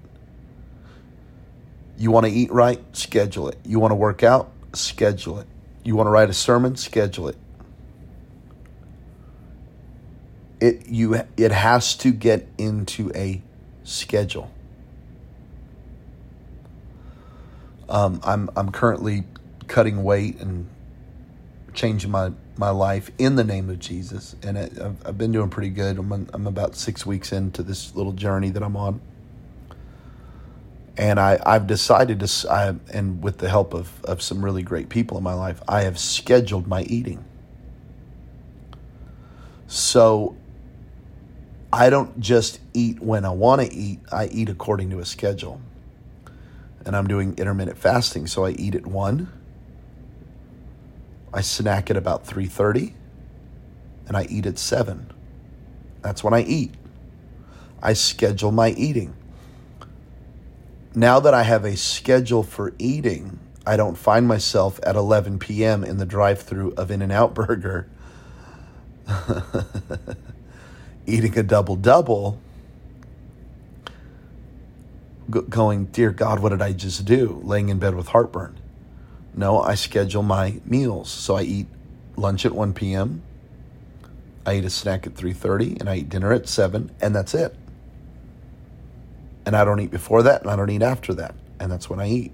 You 1.99 2.11
want 2.11 2.27
to 2.27 2.33
eat 2.33 2.51
right? 2.51 2.81
Schedule 2.97 3.49
it. 3.49 3.59
You 3.65 3.81
want 3.81 3.91
to 3.91 3.97
work 3.97 4.23
out? 4.23 4.53
schedule 4.75 5.39
it. 5.39 5.47
You 5.85 5.97
want 5.97 6.07
to 6.07 6.11
write 6.11 6.31
a 6.31 6.35
sermon, 6.35 6.77
schedule 6.77 7.29
it. 7.29 7.37
It 10.61 10.89
you 10.89 11.21
it 11.37 11.53
has 11.53 11.95
to 11.99 12.11
get 12.11 12.49
into 12.59 13.13
a 13.15 13.43
schedule. 13.85 14.51
Um, 17.89 18.21
I'm 18.25 18.51
I'm 18.57 18.73
currently 18.73 19.25
cutting 19.69 20.03
weight 20.03 20.41
and 20.41 20.69
changing 21.75 22.11
my 22.11 22.33
my 22.57 22.71
life 22.71 23.13
in 23.19 23.37
the 23.37 23.45
name 23.45 23.71
of 23.71 23.79
Jesus, 23.79 24.35
and 24.43 24.59
it, 24.59 24.81
I've, 24.81 25.07
I've 25.07 25.19
been 25.19 25.31
doing 25.31 25.49
pretty 25.49 25.71
good. 25.71 25.97
I'm 25.97 26.11
I'm 26.35 26.47
about 26.49 26.75
six 26.75 27.07
weeks 27.07 27.33
into 27.33 27.63
this 27.63 27.95
little 27.95 28.13
journey 28.13 28.51
that 28.51 28.63
I'm 28.63 28.77
on 28.77 29.01
and 30.99 31.21
I, 31.21 31.39
I've 31.47 31.69
decided 31.69 32.19
to, 32.21 32.53
I, 32.53 32.75
and 32.93 33.23
with 33.23 33.39
the 33.39 33.49
help 33.49 33.73
of, 33.73 34.05
of 34.05 34.21
some 34.21 34.45
really 34.45 34.65
great 34.65 34.89
people 34.89 35.17
in 35.17 35.23
my 35.23 35.33
life, 35.33 35.63
I 35.69 35.83
have 35.83 35.97
scheduled 35.97 36.67
my 36.67 36.83
eating. 36.83 37.25
So 39.69 40.37
I 41.73 41.89
don't 41.89 42.19
just 42.19 42.59
eat 42.75 43.01
when 43.01 43.25
I 43.25 43.31
want 43.31 43.63
to 43.63 43.73
eat, 43.73 44.01
I 44.11 44.27
eat 44.27 44.49
according 44.49 44.91
to 44.91 44.99
a 44.99 45.05
schedule. 45.05 45.61
And 46.85 46.97
I'm 46.97 47.07
doing 47.07 47.35
intermittent 47.39 47.79
fasting, 47.79 48.27
so 48.27 48.45
I 48.45 48.51
eat 48.51 48.75
at 48.75 48.87
1. 48.87 49.33
I 51.33 51.43
snack 51.43 51.91
at 51.91 51.97
about 51.97 52.27
3:30 52.27 52.95
and 54.07 54.17
I 54.17 54.25
eat 54.31 54.47
at 54.47 54.59
7. 54.59 55.13
That's 56.01 56.25
when 56.25 56.33
I 56.33 56.43
eat. 56.43 56.75
I 57.83 57.93
schedule 57.93 58.51
my 58.51 58.71
eating 58.71 59.15
now 60.95 61.21
that 61.21 61.35
I 61.35 61.43
have 61.43 61.65
a 61.65 61.77
schedule 61.77 62.43
for 62.43 62.73
eating, 62.79 63.39
I 63.67 63.77
don't 63.77 63.97
find 63.97 64.27
myself 64.27 64.81
at 64.83 64.97
11 64.97 65.39
p.m. 65.39 65.85
in 65.85 65.99
the 65.99 66.07
drive 66.07 66.41
through 66.41 66.73
of 66.73 66.91
In 66.91 67.03
N 67.03 67.11
Out 67.11 67.35
Burger 67.35 67.89
eating 71.07 71.39
a 71.39 71.43
double 71.43 71.77
double, 71.77 72.41
going, 75.49 75.87
Dear 75.87 76.11
God, 76.11 76.41
what 76.41 76.51
did 76.51 76.63
I 76.63 76.73
just 76.73 77.05
do? 77.05 77.41
Laying 77.45 77.69
in 77.69 77.79
bed 77.79 77.95
with 77.95 78.09
heartburn. 78.09 78.57
No, 79.35 79.61
I 79.61 79.75
schedule 79.75 80.23
my 80.23 80.61
meals. 80.65 81.11
So 81.11 81.37
I 81.37 81.43
eat 81.43 81.67
lunch 82.17 82.45
at 82.45 82.53
1 82.53 82.75
p.m., 82.75 83.23
I 84.45 84.57
eat 84.57 84.65
a 84.65 84.71
snack 84.71 85.07
at 85.07 85.15
3:30 85.15 85.79
and 85.79 85.91
I 85.91 85.97
eat 85.97 86.09
dinner 86.09 86.33
at 86.33 86.49
7 86.49 86.91
and 87.03 87.15
that's 87.15 87.35
it 87.35 87.55
and 89.49 89.57
I 89.57 89.65
don't 89.65 89.81
eat 89.81 89.91
before 89.91 90.25
that 90.25 90.43
and 90.43 90.51
I 90.51 90.57
don't 90.57 90.69
eat 90.69 90.83
after 90.83 91.15
that. 91.15 91.35
And 91.59 91.73
that's 91.73 91.89
when 91.89 92.01
I 92.01 92.07
eat. 92.07 92.33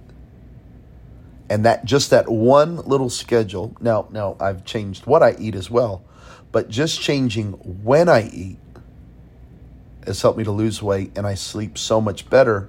And 1.49 1.65
that 1.65 1.85
just 1.85 2.11
that 2.11 2.29
one 2.29 2.79
little 2.79 3.09
schedule. 3.09 3.77
Now, 3.81 4.09
now 4.11 4.37
I've 4.41 4.65
changed 4.65 5.07
what 5.07 5.23
I 5.23 5.37
eat 5.39 5.55
as 5.55 5.71
well, 5.71 6.03
but 6.51 6.69
just 6.69 7.01
changing 7.01 7.53
when 7.85 8.09
I 8.09 8.29
eat 8.31 8.59
has 10.05 10.21
helped 10.21 10.39
me 10.39 10.43
to 10.43 10.51
lose 10.51 10.83
weight 10.83 11.17
and 11.17 11.25
I 11.25 11.35
sleep 11.35 11.79
so 11.79 12.01
much 12.01 12.29
better. 12.29 12.69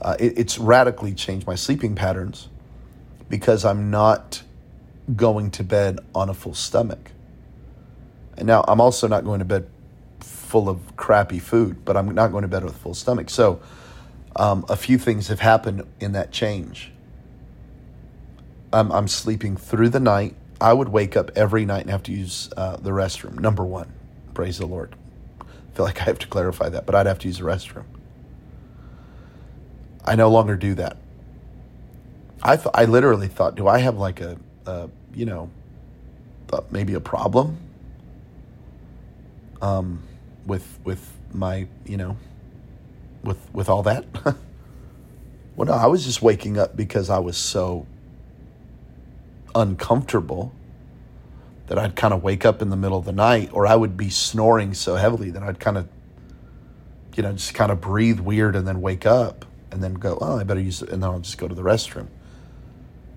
Uh, 0.00 0.16
it, 0.18 0.38
it's 0.38 0.56
radically 0.56 1.12
changed 1.12 1.46
my 1.46 1.54
sleeping 1.54 1.94
patterns 1.94 2.48
because 3.28 3.66
I'm 3.66 3.90
not 3.90 4.42
going 5.14 5.50
to 5.50 5.64
bed 5.64 5.98
on 6.14 6.30
a 6.30 6.34
full 6.34 6.54
stomach. 6.54 7.10
And 8.38 8.46
now 8.46 8.64
I'm 8.66 8.80
also 8.80 9.06
not 9.06 9.22
going 9.26 9.40
to 9.40 9.44
bed 9.44 9.68
full 10.50 10.68
of 10.68 10.96
crappy 10.96 11.38
food, 11.38 11.84
but 11.84 11.96
I'm 11.96 12.12
not 12.14 12.32
going 12.32 12.42
to 12.42 12.48
bed 12.48 12.64
with 12.64 12.74
a 12.74 12.78
full 12.78 12.94
stomach. 12.94 13.30
So, 13.30 13.60
um, 14.36 14.64
a 14.68 14.76
few 14.76 14.98
things 14.98 15.28
have 15.28 15.40
happened 15.40 15.86
in 16.00 16.12
that 16.12 16.32
change. 16.32 16.92
I'm, 18.72 18.90
I'm 18.92 19.08
sleeping 19.08 19.56
through 19.56 19.90
the 19.90 20.00
night. 20.00 20.34
I 20.60 20.72
would 20.72 20.88
wake 20.88 21.16
up 21.16 21.30
every 21.36 21.64
night 21.64 21.82
and 21.82 21.90
have 21.90 22.02
to 22.04 22.12
use 22.12 22.50
uh, 22.56 22.76
the 22.76 22.90
restroom. 22.90 23.38
Number 23.38 23.64
one, 23.64 23.92
praise 24.34 24.58
the 24.58 24.66
Lord. 24.66 24.94
I 25.40 25.44
feel 25.76 25.84
like 25.84 26.00
I 26.00 26.04
have 26.04 26.18
to 26.20 26.26
clarify 26.26 26.68
that, 26.68 26.86
but 26.86 26.94
I'd 26.94 27.06
have 27.06 27.18
to 27.20 27.28
use 27.28 27.38
the 27.38 27.44
restroom. 27.44 27.84
I 30.04 30.16
no 30.16 30.30
longer 30.30 30.56
do 30.56 30.74
that. 30.74 30.96
I 32.42 32.56
th- 32.56 32.74
I 32.74 32.86
literally 32.86 33.28
thought, 33.28 33.54
do 33.54 33.68
I 33.68 33.78
have 33.78 33.98
like 33.98 34.20
a, 34.20 34.38
a 34.66 34.88
you 35.14 35.26
know, 35.26 35.50
maybe 36.70 36.94
a 36.94 37.00
problem? 37.00 37.58
Um, 39.62 40.02
with 40.50 40.78
with 40.84 41.16
my 41.32 41.66
you 41.86 41.96
know 41.96 42.16
with 43.22 43.38
with 43.54 43.70
all 43.70 43.82
that? 43.84 44.04
Well 45.56 45.66
no 45.66 45.74
i 45.74 45.84
was 45.86 46.06
just 46.06 46.22
waking 46.22 46.56
up 46.56 46.74
because 46.74 47.10
i 47.10 47.18
was 47.18 47.36
so 47.36 47.86
uncomfortable 49.54 50.54
that 51.66 51.78
i'd 51.78 51.94
kind 51.96 52.14
of 52.14 52.22
wake 52.22 52.46
up 52.46 52.62
in 52.62 52.70
the 52.70 52.76
middle 52.76 52.96
of 52.96 53.04
the 53.04 53.12
night 53.12 53.50
or 53.52 53.66
i 53.66 53.76
would 53.76 53.94
be 53.94 54.08
snoring 54.08 54.72
so 54.72 54.94
heavily 54.94 55.30
that 55.32 55.42
i'd 55.42 55.60
kind 55.60 55.76
of 55.76 55.86
you 57.14 57.22
know 57.22 57.32
just 57.32 57.52
kind 57.52 57.70
of 57.70 57.78
breathe 57.78 58.20
weird 58.20 58.56
and 58.56 58.66
then 58.66 58.80
wake 58.80 59.04
up 59.04 59.44
and 59.70 59.82
then 59.82 59.92
go 59.92 60.16
oh 60.22 60.38
i 60.38 60.44
better 60.44 60.60
use 60.60 60.80
it 60.80 60.88
and 60.88 61.02
then 61.02 61.10
i'll 61.10 61.18
just 61.18 61.36
go 61.36 61.46
to 61.46 61.54
the 61.54 61.62
restroom. 61.62 62.06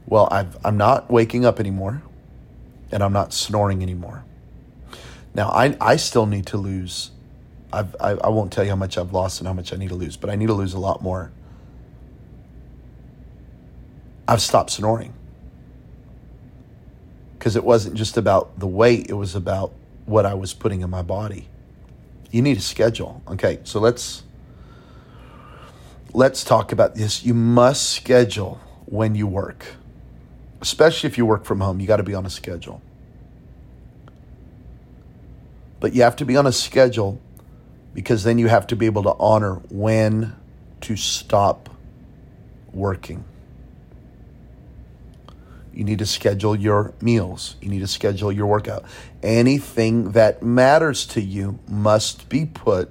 Well 0.05 0.27
I've, 0.29 0.57
i'm 0.65 0.75
not 0.75 1.09
waking 1.09 1.45
up 1.45 1.61
anymore 1.61 2.01
and 2.91 3.01
i'm 3.01 3.13
not 3.13 3.31
snoring 3.31 3.81
anymore. 3.81 4.25
Now 5.33 5.47
i, 5.49 5.77
I 5.79 5.95
still 5.95 6.25
need 6.25 6.47
to 6.47 6.57
lose 6.57 7.11
I've, 7.73 7.95
I, 7.99 8.11
I 8.11 8.29
won't 8.29 8.53
tell 8.53 8.63
you 8.63 8.69
how 8.69 8.75
much 8.75 8.97
I've 8.99 9.11
lost 9.11 9.39
and 9.39 9.47
how 9.47 9.53
much 9.53 9.73
I 9.73 9.77
need 9.77 9.89
to 9.89 9.95
lose, 9.95 10.15
but 10.15 10.29
I 10.29 10.35
need 10.35 10.47
to 10.47 10.53
lose 10.53 10.73
a 10.73 10.79
lot 10.79 11.01
more. 11.01 11.31
I've 14.27 14.41
stopped 14.41 14.69
snoring 14.69 15.13
because 17.37 17.55
it 17.55 17.63
wasn't 17.63 17.95
just 17.95 18.15
about 18.15 18.59
the 18.59 18.67
weight, 18.67 19.09
it 19.09 19.13
was 19.13 19.35
about 19.35 19.73
what 20.05 20.25
I 20.25 20.35
was 20.35 20.53
putting 20.53 20.81
in 20.81 20.89
my 20.89 21.01
body. 21.01 21.49
You 22.31 22.41
need 22.41 22.57
a 22.57 22.61
schedule. 22.61 23.21
Okay, 23.27 23.59
so 23.63 23.79
let's 23.79 24.23
let's 26.13 26.43
talk 26.43 26.71
about 26.71 26.95
this. 26.95 27.25
You 27.25 27.33
must 27.33 27.91
schedule 27.91 28.61
when 28.85 29.15
you 29.15 29.27
work. 29.27 29.65
Especially 30.61 31.09
if 31.09 31.17
you 31.17 31.25
work 31.25 31.43
from 31.43 31.59
home, 31.59 31.79
you 31.79 31.87
got 31.87 31.97
to 31.97 32.03
be 32.03 32.13
on 32.13 32.25
a 32.25 32.29
schedule. 32.29 32.81
But 35.79 35.93
you 35.93 36.03
have 36.03 36.15
to 36.17 36.25
be 36.25 36.37
on 36.37 36.47
a 36.47 36.51
schedule 36.51 37.19
because 37.93 38.23
then 38.23 38.37
you 38.37 38.47
have 38.47 38.67
to 38.67 38.75
be 38.75 38.85
able 38.85 39.03
to 39.03 39.15
honor 39.19 39.55
when 39.69 40.35
to 40.81 40.95
stop 40.95 41.69
working. 42.71 43.23
You 45.73 45.83
need 45.83 45.99
to 45.99 46.05
schedule 46.05 46.55
your 46.55 46.93
meals. 47.01 47.55
You 47.61 47.69
need 47.69 47.79
to 47.79 47.87
schedule 47.87 48.31
your 48.31 48.45
workout. 48.45 48.85
Anything 49.23 50.11
that 50.11 50.43
matters 50.43 51.05
to 51.07 51.21
you 51.21 51.59
must 51.67 52.29
be 52.29 52.45
put 52.45 52.89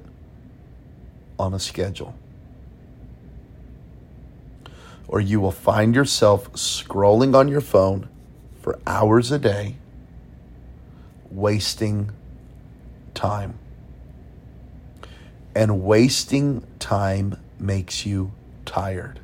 on 1.39 1.55
a 1.55 1.61
schedule. 1.61 2.15
Or 5.07 5.21
you 5.21 5.41
will 5.41 5.53
find 5.53 5.95
yourself 5.95 6.53
scrolling 6.55 7.37
on 7.37 7.47
your 7.47 7.61
phone 7.61 8.09
for 8.61 8.79
hours 8.87 9.31
a 9.31 9.39
day, 9.39 9.77
wasting 11.31 12.11
time. 13.15 13.59
And 15.55 15.83
wasting 15.83 16.67
time 16.79 17.39
makes 17.59 18.07
you 18.07 18.33
tired. 18.65 19.21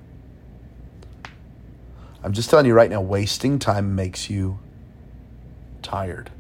I'm 2.23 2.33
just 2.33 2.51
telling 2.51 2.67
you 2.67 2.75
right 2.75 2.91
now, 2.91 3.01
wasting 3.01 3.59
time 3.59 3.95
makes 3.95 4.29
you 4.29 4.59
tired. 5.83 6.31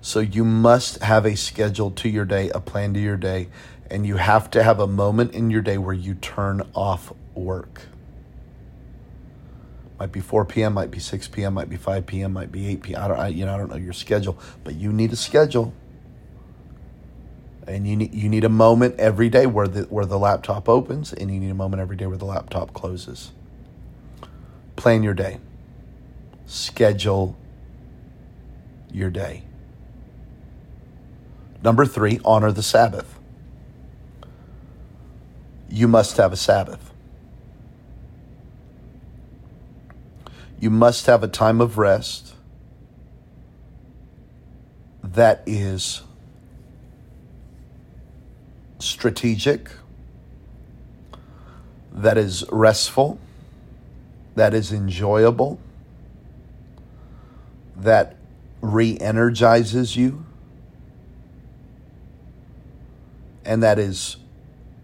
So 0.00 0.20
you 0.20 0.44
must 0.44 1.02
have 1.02 1.26
a 1.26 1.36
schedule 1.36 1.90
to 1.92 2.08
your 2.08 2.24
day, 2.24 2.48
a 2.50 2.60
plan 2.60 2.94
to 2.94 3.00
your 3.00 3.18
day, 3.18 3.48
and 3.90 4.06
you 4.06 4.16
have 4.16 4.50
to 4.52 4.62
have 4.62 4.80
a 4.80 4.86
moment 4.86 5.34
in 5.34 5.50
your 5.50 5.60
day 5.60 5.76
where 5.76 5.94
you 5.94 6.14
turn 6.14 6.62
off 6.74 7.12
work. 7.34 7.82
Might 9.98 10.12
be 10.12 10.20
4 10.20 10.46
p.m., 10.46 10.72
might 10.72 10.90
be 10.90 10.98
6 10.98 11.28
p.m., 11.28 11.52
might 11.52 11.68
be 11.68 11.76
5 11.76 12.06
p.m., 12.06 12.32
might 12.32 12.50
be 12.50 12.68
8 12.68 12.82
p.m. 12.82 13.02
I 13.02 13.08
don't, 13.08 13.18
I, 13.18 13.28
you 13.28 13.44
know, 13.44 13.54
I 13.54 13.58
don't 13.58 13.68
know 13.68 13.76
your 13.76 13.92
schedule, 13.92 14.38
but 14.64 14.76
you 14.76 14.90
need 14.90 15.12
a 15.12 15.16
schedule, 15.16 15.74
and 17.70 17.86
you 17.86 17.96
need 17.96 18.14
you 18.14 18.28
need 18.28 18.44
a 18.44 18.48
moment 18.48 18.98
every 18.98 19.28
day 19.28 19.46
where 19.46 19.68
the 19.68 19.82
where 19.84 20.04
the 20.04 20.18
laptop 20.18 20.68
opens, 20.68 21.12
and 21.12 21.32
you 21.32 21.40
need 21.40 21.50
a 21.50 21.54
moment 21.54 21.80
every 21.80 21.96
day 21.96 22.06
where 22.06 22.18
the 22.18 22.24
laptop 22.24 22.74
closes. 22.74 23.32
Plan 24.76 25.02
your 25.02 25.14
day. 25.14 25.38
Schedule 26.46 27.36
your 28.92 29.10
day. 29.10 29.44
Number 31.62 31.86
three, 31.86 32.20
honor 32.24 32.50
the 32.50 32.62
Sabbath. 32.62 33.18
You 35.68 35.86
must 35.86 36.16
have 36.16 36.32
a 36.32 36.36
Sabbath. 36.36 36.92
You 40.58 40.70
must 40.70 41.06
have 41.06 41.22
a 41.22 41.28
time 41.28 41.60
of 41.60 41.78
rest 41.78 42.34
that 45.02 45.42
is 45.46 46.02
strategic, 48.80 49.70
that 51.92 52.18
is 52.18 52.44
restful, 52.50 53.18
that 54.34 54.54
is 54.54 54.72
enjoyable, 54.72 55.60
that 57.76 58.16
re 58.60 58.98
energizes 59.00 59.96
you 59.96 60.24
and 63.44 63.62
that 63.62 63.78
is 63.78 64.16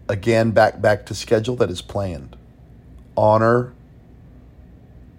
again 0.09 0.51
back 0.51 0.81
back 0.81 1.05
to 1.05 1.15
schedule 1.15 1.55
that 1.55 1.69
is 1.69 1.81
planned. 1.81 2.35
Honor 3.15 3.73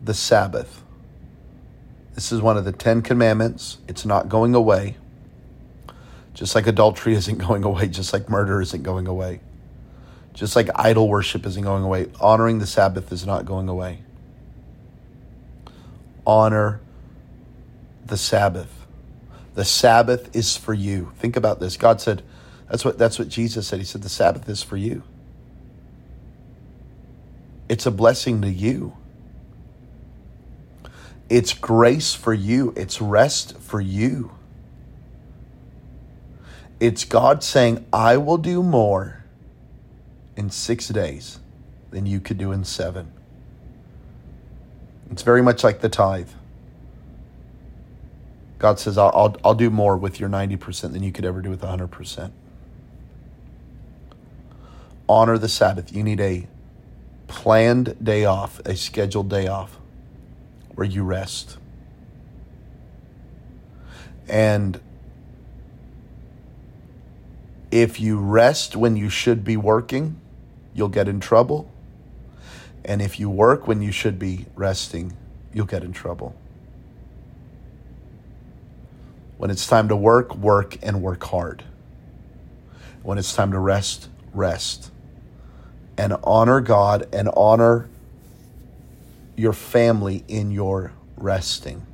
the 0.02 0.14
sabbath. 0.14 0.82
This 2.14 2.32
is 2.32 2.42
one 2.42 2.56
of 2.56 2.64
the 2.64 2.72
10 2.72 3.02
commandments. 3.02 3.78
It's 3.86 4.04
not 4.04 4.28
going 4.28 4.54
away 4.54 4.96
just 6.38 6.54
like 6.54 6.66
adultery 6.66 7.14
isn't 7.20 7.38
going 7.38 7.64
away 7.64 7.88
just 7.88 8.12
like 8.12 8.28
murder 8.28 8.60
isn't 8.60 8.82
going 8.82 9.06
away 9.06 9.40
just 10.34 10.54
like 10.54 10.68
idol 10.76 11.08
worship 11.08 11.44
isn't 11.44 11.64
going 11.64 11.82
away 11.82 12.06
honoring 12.20 12.58
the 12.58 12.66
sabbath 12.66 13.12
is 13.12 13.26
not 13.26 13.44
going 13.44 13.68
away 13.68 14.00
honor 16.26 16.80
the 18.06 18.16
sabbath 18.16 18.86
the 19.54 19.64
sabbath 19.64 20.34
is 20.36 20.56
for 20.56 20.74
you 20.74 21.12
think 21.18 21.36
about 21.36 21.58
this 21.60 21.76
god 21.76 22.00
said 22.00 22.22
that's 22.68 22.84
what 22.84 22.98
that's 22.98 23.18
what 23.18 23.28
Jesus 23.28 23.66
said. 23.66 23.78
He 23.78 23.84
said 23.84 24.02
the 24.02 24.08
Sabbath 24.08 24.48
is 24.48 24.62
for 24.62 24.76
you. 24.76 25.02
It's 27.68 27.86
a 27.86 27.90
blessing 27.90 28.42
to 28.42 28.50
you. 28.50 28.96
It's 31.28 31.52
grace 31.52 32.14
for 32.14 32.32
you. 32.32 32.72
It's 32.76 33.00
rest 33.00 33.58
for 33.58 33.80
you. 33.80 34.30
It's 36.80 37.04
God 37.04 37.42
saying, 37.42 37.84
I 37.92 38.16
will 38.16 38.38
do 38.38 38.62
more 38.62 39.24
in 40.36 40.50
six 40.50 40.88
days 40.88 41.40
than 41.90 42.06
you 42.06 42.20
could 42.20 42.38
do 42.38 42.52
in 42.52 42.64
seven. 42.64 43.12
It's 45.10 45.22
very 45.22 45.42
much 45.42 45.64
like 45.64 45.80
the 45.80 45.88
tithe. 45.88 46.30
God 48.58 48.78
says, 48.78 48.98
I'll, 48.98 49.12
I'll, 49.14 49.36
I'll 49.44 49.54
do 49.54 49.70
more 49.70 49.96
with 49.96 50.20
your 50.20 50.28
90% 50.28 50.92
than 50.92 51.02
you 51.02 51.12
could 51.12 51.24
ever 51.24 51.40
do 51.40 51.50
with 51.50 51.62
100% 51.62 52.32
honor 55.08 55.38
the 55.38 55.48
Sabbath. 55.48 55.92
You 55.94 56.02
need 56.02 56.20
a 56.20 56.46
planned 57.26 58.02
day 58.04 58.24
off, 58.24 58.60
a 58.60 58.76
scheduled 58.76 59.30
day 59.30 59.46
off 59.46 59.78
where 60.74 60.86
you 60.86 61.02
rest. 61.02 61.56
And 64.28 64.80
if 67.70 68.00
you 68.00 68.18
rest 68.18 68.76
when 68.76 68.96
you 68.96 69.08
should 69.08 69.44
be 69.44 69.56
working, 69.56 70.20
you'll 70.74 70.88
get 70.88 71.08
in 71.08 71.20
trouble. 71.20 71.70
And 72.84 73.02
if 73.02 73.20
you 73.20 73.28
work 73.28 73.66
when 73.66 73.82
you 73.82 73.92
should 73.92 74.18
be 74.18 74.46
resting, 74.54 75.16
you'll 75.52 75.66
get 75.66 75.82
in 75.82 75.92
trouble. 75.92 76.34
When 79.36 79.50
it's 79.50 79.66
time 79.66 79.88
to 79.88 79.96
work, 79.96 80.34
work 80.34 80.78
and 80.82 81.02
work 81.02 81.22
hard. 81.24 81.64
When 83.02 83.18
it's 83.18 83.34
time 83.34 83.52
to 83.52 83.58
rest, 83.58 84.08
rest 84.32 84.90
and 85.98 86.14
honor 86.22 86.60
God 86.60 87.08
and 87.12 87.28
honor 87.36 87.88
your 89.36 89.52
family 89.52 90.24
in 90.28 90.50
your 90.50 90.92
resting. 91.16 91.84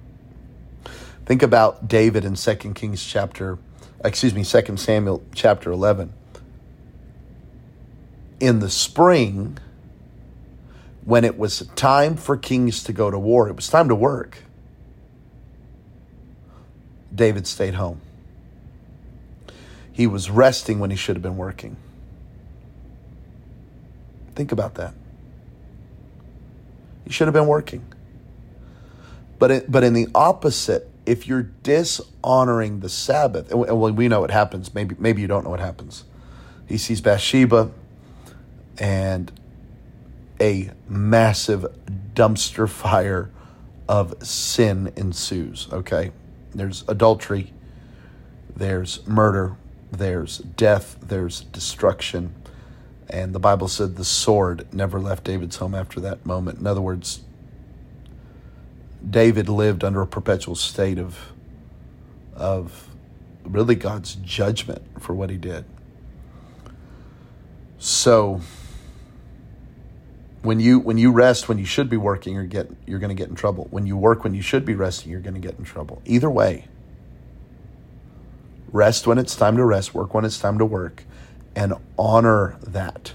Think 1.25 1.43
about 1.43 1.89
David 1.89 2.25
in 2.25 2.35
2 2.35 2.55
Kings 2.75 3.03
chapter, 3.03 3.59
excuse 4.05 4.35
me, 4.35 4.45
2 4.45 4.77
Samuel 4.77 5.23
chapter 5.35 5.71
11. 5.71 6.13
In 8.41 8.61
the 8.61 8.69
spring, 8.69 9.59
when 11.05 11.25
it 11.25 11.39
was 11.39 11.67
time 11.75 12.17
for 12.17 12.37
kings 12.37 12.85
to 12.85 12.93
go 12.93 13.11
to 13.11 13.19
war, 13.19 13.49
it 13.49 13.57
was 13.57 13.69
time 13.69 13.89
to 13.89 13.95
work. 13.95 14.39
David 17.15 17.47
stayed 17.47 17.75
home. 17.75 18.01
He 19.93 20.07
was 20.07 20.29
resting 20.29 20.81
when 20.81 20.91
he 20.91 20.97
should 20.97 21.17
have 21.17 21.23
been 21.23 21.37
working. 21.37 21.77
Think 24.35 24.51
about 24.51 24.75
that. 24.75 24.95
He 27.05 27.13
should 27.13 27.29
have 27.29 27.35
been 27.35 27.47
working. 27.47 27.85
But 29.39 29.51
it, 29.51 29.71
but 29.71 29.85
in 29.85 29.93
the 29.93 30.09
opposite, 30.15 30.89
if 31.07 31.27
you're 31.27 31.43
dishonoring 31.63 32.81
the 32.81 32.89
Sabbath, 32.89 33.51
and 33.51 33.97
we 33.97 34.09
know 34.09 34.21
what 34.21 34.31
happens. 34.31 34.75
Maybe 34.75 34.97
maybe 34.99 35.23
you 35.23 35.29
don't 35.29 35.45
know 35.45 35.51
what 35.51 35.61
happens. 35.61 36.05
He 36.67 36.79
sees 36.79 37.01
Bathsheba, 37.01 37.71
and 38.79 39.33
a 40.41 40.71
massive 40.89 41.67
dumpster 42.15 42.69
fire 42.69 43.31
of 43.89 44.15
sin 44.27 44.93
ensues. 44.97 45.69
Okay, 45.73 46.13
there's 46.55 46.85
adultery, 46.89 47.53
there's 48.57 49.07
murder, 49.07 49.57
there's 49.93 50.39
death, 50.39 50.97
there's 51.03 51.41
destruction 51.41 52.35
and 53.09 53.35
the 53.35 53.39
Bible 53.39 53.69
said 53.69 53.97
the 53.97 54.05
sword 54.05 54.67
never 54.73 54.99
left 54.99 55.25
David's 55.25 55.57
home 55.57 55.75
after 55.75 56.01
that 56.01 56.25
moment. 56.25 56.59
In 56.59 56.67
other 56.67 56.81
words, 56.81 57.21
David 59.09 59.49
lived 59.49 59.85
under 59.85 60.01
a 60.03 60.07
perpetual 60.07 60.55
state 60.55 60.99
of, 60.99 61.33
of 62.35 62.89
really 63.45 63.75
God's 63.75 64.15
judgment 64.17 64.83
for 65.01 65.15
what 65.15 65.31
he 65.31 65.37
did. 65.37 65.65
So 67.79 68.41
when 70.43 70.61
you 70.61 70.79
when 70.79 70.99
you 70.99 71.11
rest 71.11 71.49
when 71.49 71.59
you 71.59 71.65
should 71.65 71.91
be 71.91 71.97
working, 71.97 72.35
you're 72.35 72.45
get 72.45 72.71
you're 72.87 72.99
going 72.99 73.15
to 73.15 73.15
get 73.15 73.29
in 73.29 73.35
trouble. 73.35 73.67
When 73.71 73.87
you 73.87 73.97
work 73.97 74.25
when 74.25 74.35
you 74.35 74.43
should 74.43 74.65
be 74.65 74.75
resting, 74.75 75.11
you're 75.11 75.21
going 75.21 75.35
to 75.35 75.41
get 75.41 75.59
in 75.59 75.65
trouble. 75.65 76.01
Either 76.05 76.31
way, 76.31 76.67
rest 78.69 79.07
when 79.07 79.19
it's 79.19 79.37
time 79.37 79.57
to 79.57 79.65
rest, 79.65 79.95
work 79.95 80.15
when 80.15 80.25
it's 80.25 80.39
time 80.39 80.59
to 80.59 80.65
work 80.65 81.05
and 81.55 81.75
honor 81.99 82.57
that. 82.63 83.13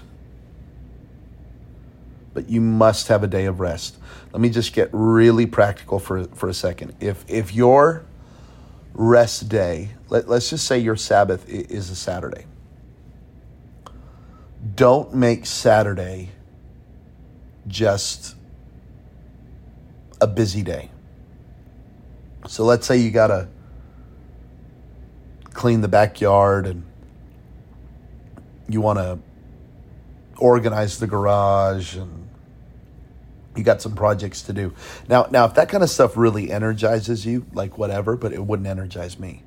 But 2.32 2.48
you 2.48 2.60
must 2.60 3.08
have 3.08 3.24
a 3.24 3.26
day 3.26 3.46
of 3.46 3.60
rest. 3.60 3.96
Let 4.32 4.40
me 4.40 4.50
just 4.50 4.72
get 4.72 4.88
really 4.92 5.46
practical 5.46 5.98
for, 5.98 6.24
for 6.26 6.48
a 6.48 6.54
second. 6.54 6.94
If, 7.00 7.24
if 7.28 7.52
your 7.54 8.04
rest 8.94 9.48
day, 9.48 9.90
let, 10.08 10.28
let's 10.28 10.50
just 10.50 10.66
say 10.66 10.78
your 10.78 10.96
Sabbath 10.96 11.48
is 11.48 11.90
a 11.90 11.96
Saturday, 11.96 12.46
don't 14.74 15.14
make 15.14 15.46
Saturday 15.46 16.30
just 17.66 18.36
a 20.20 20.26
busy 20.26 20.62
day. 20.62 20.90
So 22.46 22.64
let's 22.64 22.86
say 22.86 22.98
you 22.98 23.10
got 23.10 23.28
to 23.28 23.48
clean 25.52 25.80
the 25.80 25.88
backyard 25.88 26.66
and 26.66 26.84
you 28.68 28.80
want 28.80 28.98
to 28.98 29.18
organize 30.40 30.98
the 30.98 31.06
garage 31.06 31.96
and 31.96 32.28
you 33.56 33.64
got 33.64 33.82
some 33.82 33.94
projects 33.94 34.42
to 34.42 34.52
do. 34.52 34.74
Now, 35.08 35.28
now 35.30 35.44
if 35.44 35.54
that 35.54 35.68
kind 35.68 35.82
of 35.82 35.90
stuff 35.90 36.16
really 36.16 36.50
energizes 36.50 37.26
you, 37.26 37.46
like 37.52 37.78
whatever, 37.78 38.16
but 38.16 38.32
it 38.32 38.44
wouldn't 38.44 38.68
energize 38.68 39.18
me. 39.18 39.42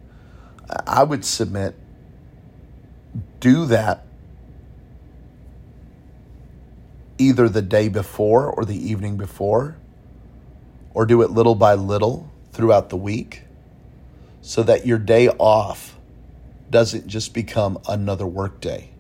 I 0.88 1.04
would 1.04 1.26
submit 1.26 1.76
do 3.40 3.66
that 3.66 4.06
either 7.18 7.48
the 7.48 7.62
day 7.62 7.88
before 7.90 8.48
or 8.48 8.66
the 8.66 8.76
evening 8.76 9.18
before, 9.18 9.78
or 10.94 11.06
do 11.06 11.22
it 11.22 11.32
little 11.32 11.56
by 11.56 11.74
little 11.74 12.32
throughout 12.52 12.90
the 12.90 12.98
week 12.98 13.44
so 14.42 14.62
that 14.64 14.86
your 14.86 14.98
day 14.98 15.28
off 15.28 15.98
doesn't 16.70 17.08
just 17.08 17.34
become 17.34 17.80
another 17.88 18.26
work 18.26 18.60
day. 18.60 18.93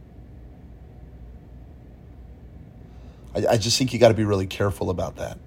I, 3.35 3.45
I 3.51 3.57
just 3.57 3.77
think 3.77 3.93
you 3.93 3.99
got 3.99 4.09
to 4.09 4.13
be 4.13 4.25
really 4.25 4.47
careful 4.47 4.89
about 4.89 5.17
that. 5.17 5.37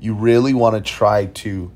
You 0.00 0.14
really 0.14 0.54
want 0.54 0.76
to 0.76 0.80
try 0.80 1.26
to 1.26 1.70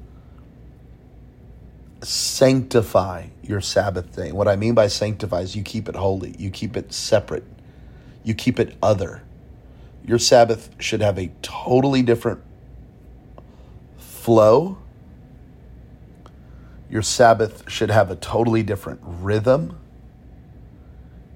sanctify 2.02 3.26
your 3.42 3.60
Sabbath 3.60 4.14
day. 4.16 4.32
What 4.32 4.48
I 4.48 4.56
mean 4.56 4.74
by 4.74 4.88
sanctify 4.88 5.40
is 5.40 5.56
you 5.56 5.62
keep 5.62 5.88
it 5.88 5.96
holy, 5.96 6.34
you 6.38 6.50
keep 6.50 6.76
it 6.76 6.92
separate, 6.92 7.44
you 8.22 8.34
keep 8.34 8.58
it 8.58 8.76
other. 8.82 9.22
Your 10.06 10.18
Sabbath 10.18 10.70
should 10.78 11.00
have 11.00 11.18
a 11.18 11.28
totally 11.42 12.02
different 12.02 12.42
flow. 13.96 14.78
Your 16.90 17.02
Sabbath 17.02 17.70
should 17.70 17.90
have 17.90 18.10
a 18.10 18.16
totally 18.16 18.62
different 18.62 19.00
rhythm. 19.02 19.78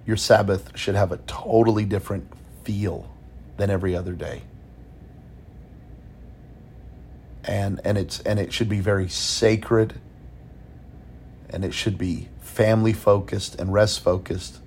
Your 0.07 0.17
Sabbath 0.17 0.71
should 0.75 0.95
have 0.95 1.13
a 1.13 1.19
totally 1.27 1.85
different 1.85 2.31
feel 2.69 3.09
than 3.57 3.71
every 3.71 3.97
other 3.97 4.13
day. 4.13 4.43
And 7.45 7.81
and 7.83 7.97
it's 7.97 8.21
and 8.21 8.39
it 8.39 8.53
should 8.53 8.69
be 8.69 8.81
very 8.81 9.09
sacred 9.09 9.99
and 11.49 11.65
it 11.65 11.73
should 11.73 11.97
be 11.97 12.29
family 12.43 12.93
focused 12.93 13.59
and 13.59 13.73
rest 13.73 14.01
focused 14.01 14.59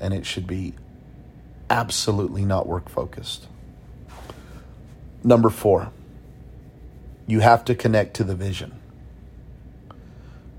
and 0.00 0.14
it 0.14 0.24
should 0.24 0.46
be 0.46 0.72
absolutely 1.68 2.46
not 2.46 2.66
work 2.66 2.88
focused. 2.88 3.46
Number 5.22 5.50
4. 5.50 5.92
You 7.26 7.40
have 7.40 7.62
to 7.66 7.74
connect 7.74 8.14
to 8.14 8.24
the 8.24 8.34
vision. 8.34 8.72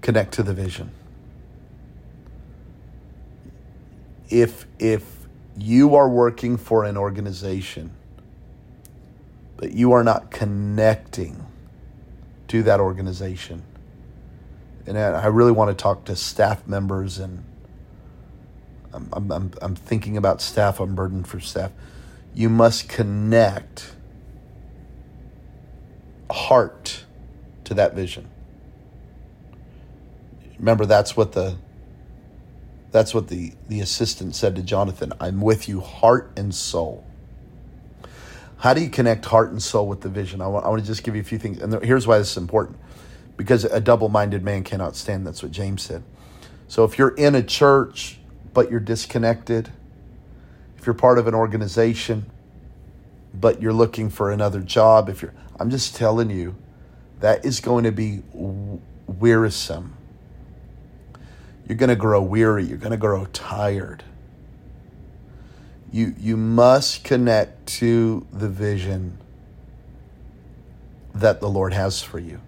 Connect 0.01 0.33
to 0.33 0.43
the 0.43 0.53
vision. 0.53 0.91
If 4.29 4.67
if 4.77 5.18
you 5.63 5.95
are 5.95 6.09
working 6.09 6.57
for 6.57 6.83
an 6.83 6.97
organization, 6.97 7.91
but 9.57 9.71
you 9.71 9.91
are 9.93 10.03
not 10.03 10.31
connecting 10.31 11.45
to 12.47 12.63
that 12.63 12.79
organization. 12.79 13.63
And 14.85 14.97
I 14.97 15.27
really 15.27 15.51
want 15.51 15.69
to 15.69 15.81
talk 15.81 16.05
to 16.05 16.15
staff 16.15 16.67
members, 16.67 17.19
and 17.19 17.43
I'm, 18.91 19.31
I'm, 19.31 19.51
I'm 19.61 19.75
thinking 19.75 20.17
about 20.17 20.41
staff, 20.41 20.79
I'm 20.79 20.95
burdened 20.95 21.27
for 21.27 21.39
staff. 21.39 21.71
You 22.33 22.49
must 22.49 22.89
connect 22.89 23.91
heart 26.31 27.05
to 27.65 27.73
that 27.75 27.93
vision. 27.93 28.27
Remember, 30.57 30.85
that's 30.85 31.15
what 31.15 31.33
the 31.33 31.55
that's 32.91 33.13
what 33.13 33.27
the, 33.27 33.53
the 33.67 33.81
assistant 33.81 34.35
said 34.35 34.55
to 34.55 34.63
Jonathan 34.63 35.13
I'm 35.19 35.41
with 35.41 35.69
you, 35.69 35.81
heart 35.81 36.31
and 36.35 36.53
soul. 36.53 37.05
How 38.57 38.73
do 38.73 38.81
you 38.81 38.89
connect 38.89 39.25
heart 39.25 39.51
and 39.51 39.61
soul 39.61 39.87
with 39.87 40.01
the 40.01 40.09
vision? 40.09 40.41
I 40.41 40.47
want, 40.47 40.65
I 40.65 40.69
want 40.69 40.81
to 40.81 40.87
just 40.87 41.03
give 41.03 41.15
you 41.15 41.21
a 41.21 41.25
few 41.25 41.37
things. 41.37 41.61
And 41.61 41.81
here's 41.83 42.05
why 42.05 42.17
this 42.17 42.31
is 42.31 42.37
important 42.37 42.77
because 43.37 43.63
a 43.63 43.79
double 43.79 44.09
minded 44.09 44.43
man 44.43 44.63
cannot 44.65 44.97
stand. 44.97 45.25
That's 45.25 45.41
what 45.41 45.51
James 45.51 45.81
said. 45.81 46.03
So 46.67 46.83
if 46.83 46.97
you're 46.97 47.15
in 47.15 47.35
a 47.35 47.43
church, 47.43 48.19
but 48.53 48.69
you're 48.69 48.81
disconnected, 48.81 49.71
if 50.77 50.85
you're 50.85 50.93
part 50.93 51.17
of 51.17 51.27
an 51.27 51.33
organization, 51.33 52.29
but 53.33 53.61
you're 53.61 53.73
looking 53.73 54.09
for 54.09 54.31
another 54.31 54.59
job, 54.59 55.07
if 55.07 55.21
you're, 55.21 55.33
I'm 55.57 55.69
just 55.69 55.95
telling 55.95 56.29
you, 56.29 56.55
that 57.21 57.45
is 57.45 57.59
going 57.59 57.85
to 57.85 57.91
be 57.91 58.23
wearisome 59.07 59.95
you're 61.69 61.77
going 61.77 61.89
to 61.89 61.95
grow 61.95 62.21
weary. 62.21 62.65
You're 62.65 62.79
going 62.79 62.91
to 62.91 62.97
grow 62.97 63.25
tired. 63.27 64.03
You, 65.93 66.15
you 66.19 66.35
must 66.35 67.03
connect 67.03 67.67
to 67.67 68.25
the 68.33 68.49
vision 68.49 69.19
that 71.13 71.39
the 71.39 71.47
Lord 71.47 71.73
has 71.73 72.01
for 72.01 72.17
you. 72.17 72.41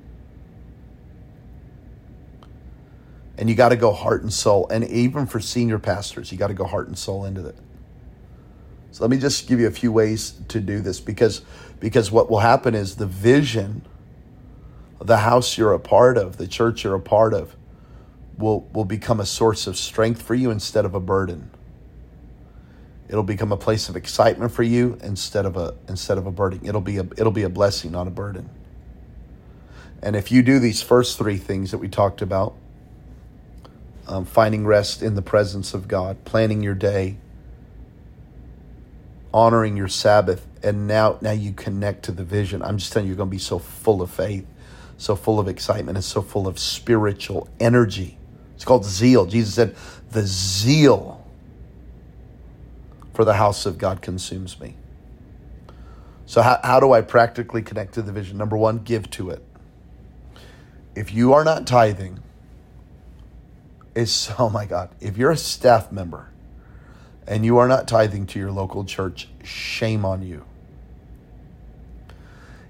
And 3.37 3.47
you 3.47 3.55
got 3.55 3.69
to 3.69 3.75
go 3.75 3.93
heart 3.93 4.23
and 4.23 4.33
soul. 4.33 4.67
And 4.69 4.83
even 4.85 5.27
for 5.27 5.39
senior 5.39 5.77
pastors, 5.77 6.31
you 6.31 6.37
got 6.37 6.47
to 6.47 6.53
go 6.55 6.65
heart 6.65 6.87
and 6.87 6.97
soul 6.97 7.23
into 7.25 7.45
it. 7.45 7.55
So 8.91 9.03
let 9.03 9.11
me 9.11 9.17
just 9.17 9.47
give 9.47 9.59
you 9.59 9.67
a 9.67 9.71
few 9.71 9.91
ways 9.91 10.33
to 10.49 10.59
do 10.59 10.81
this 10.81 10.99
because 10.99 11.41
because 11.79 12.11
what 12.11 12.29
will 12.29 12.39
happen 12.39 12.75
is 12.75 12.97
the 12.97 13.05
vision 13.05 13.83
the 14.99 15.17
house 15.17 15.57
you're 15.57 15.73
a 15.73 15.79
part 15.79 16.17
of, 16.17 16.37
the 16.37 16.47
church 16.47 16.83
you're 16.83 16.93
a 16.95 16.99
part 16.99 17.33
of, 17.33 17.55
will, 18.41 18.61
will 18.73 18.85
become 18.85 19.19
a 19.19 19.25
source 19.25 19.67
of 19.67 19.77
strength 19.77 20.21
for 20.21 20.35
you 20.35 20.51
instead 20.51 20.83
of 20.83 20.93
a 20.93 20.99
burden. 20.99 21.49
It'll 23.07 23.23
become 23.23 23.51
a 23.51 23.57
place 23.57 23.89
of 23.89 23.95
excitement 23.95 24.53
for 24.53 24.63
you 24.63 24.97
instead 25.03 25.45
of 25.45 25.57
a 25.57 25.75
instead 25.89 26.17
of 26.17 26.27
a 26.27 26.31
burden. 26.31 26.61
It'll 26.63 26.79
be 26.79 26.97
a 26.97 27.03
it'll 27.17 27.31
be 27.31 27.43
a 27.43 27.49
blessing, 27.49 27.91
not 27.91 28.07
a 28.07 28.09
burden. 28.09 28.49
And 30.01 30.15
if 30.15 30.31
you 30.31 30.41
do 30.41 30.59
these 30.59 30.81
first 30.81 31.17
three 31.17 31.37
things 31.37 31.71
that 31.71 31.77
we 31.77 31.89
talked 31.89 32.21
about, 32.21 32.55
um, 34.07 34.23
finding 34.23 34.65
rest 34.65 35.03
in 35.03 35.15
the 35.15 35.21
presence 35.21 35.73
of 35.73 35.89
God, 35.89 36.23
planning 36.23 36.63
your 36.63 36.73
day, 36.73 37.17
honoring 39.33 39.75
your 39.75 39.89
Sabbath, 39.89 40.47
and 40.63 40.87
now 40.87 41.17
now 41.19 41.31
you 41.31 41.51
connect 41.51 42.03
to 42.03 42.13
the 42.13 42.23
vision. 42.23 42.61
I'm 42.61 42.77
just 42.77 42.93
telling 42.93 43.07
you, 43.07 43.11
you're 43.11 43.17
going 43.17 43.29
to 43.29 43.35
be 43.35 43.39
so 43.39 43.59
full 43.59 44.01
of 44.01 44.09
faith, 44.09 44.47
so 44.97 45.17
full 45.17 45.37
of 45.37 45.49
excitement, 45.49 45.97
and 45.97 46.05
so 46.05 46.21
full 46.21 46.47
of 46.47 46.57
spiritual 46.57 47.49
energy 47.59 48.17
it's 48.61 48.65
called 48.67 48.85
zeal. 48.85 49.25
Jesus 49.25 49.55
said, 49.55 49.75
The 50.11 50.21
zeal 50.21 51.25
for 53.11 53.25
the 53.25 53.33
house 53.33 53.65
of 53.65 53.79
God 53.79 54.03
consumes 54.03 54.59
me. 54.59 54.75
So, 56.27 56.43
how, 56.43 56.59
how 56.63 56.79
do 56.79 56.91
I 56.91 57.01
practically 57.01 57.63
connect 57.63 57.95
to 57.95 58.03
the 58.03 58.11
vision? 58.11 58.37
Number 58.37 58.55
one, 58.55 58.77
give 58.77 59.09
to 59.11 59.31
it. 59.31 59.43
If 60.93 61.11
you 61.11 61.33
are 61.33 61.43
not 61.43 61.65
tithing, 61.65 62.19
it's, 63.95 64.29
oh 64.39 64.51
my 64.51 64.67
God, 64.67 64.91
if 64.99 65.17
you're 65.17 65.31
a 65.31 65.37
staff 65.37 65.91
member 65.91 66.29
and 67.25 67.43
you 67.43 67.57
are 67.57 67.67
not 67.67 67.87
tithing 67.87 68.27
to 68.27 68.37
your 68.37 68.51
local 68.51 68.85
church, 68.85 69.27
shame 69.43 70.05
on 70.05 70.21
you. 70.21 70.45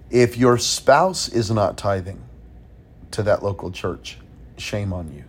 If 0.10 0.38
your 0.38 0.58
spouse 0.58 1.28
is 1.28 1.52
not 1.52 1.78
tithing 1.78 2.24
to 3.12 3.24
that 3.24 3.44
local 3.44 3.72
church, 3.72 4.20
shame 4.56 4.94
on 4.94 5.14
you 5.14 5.26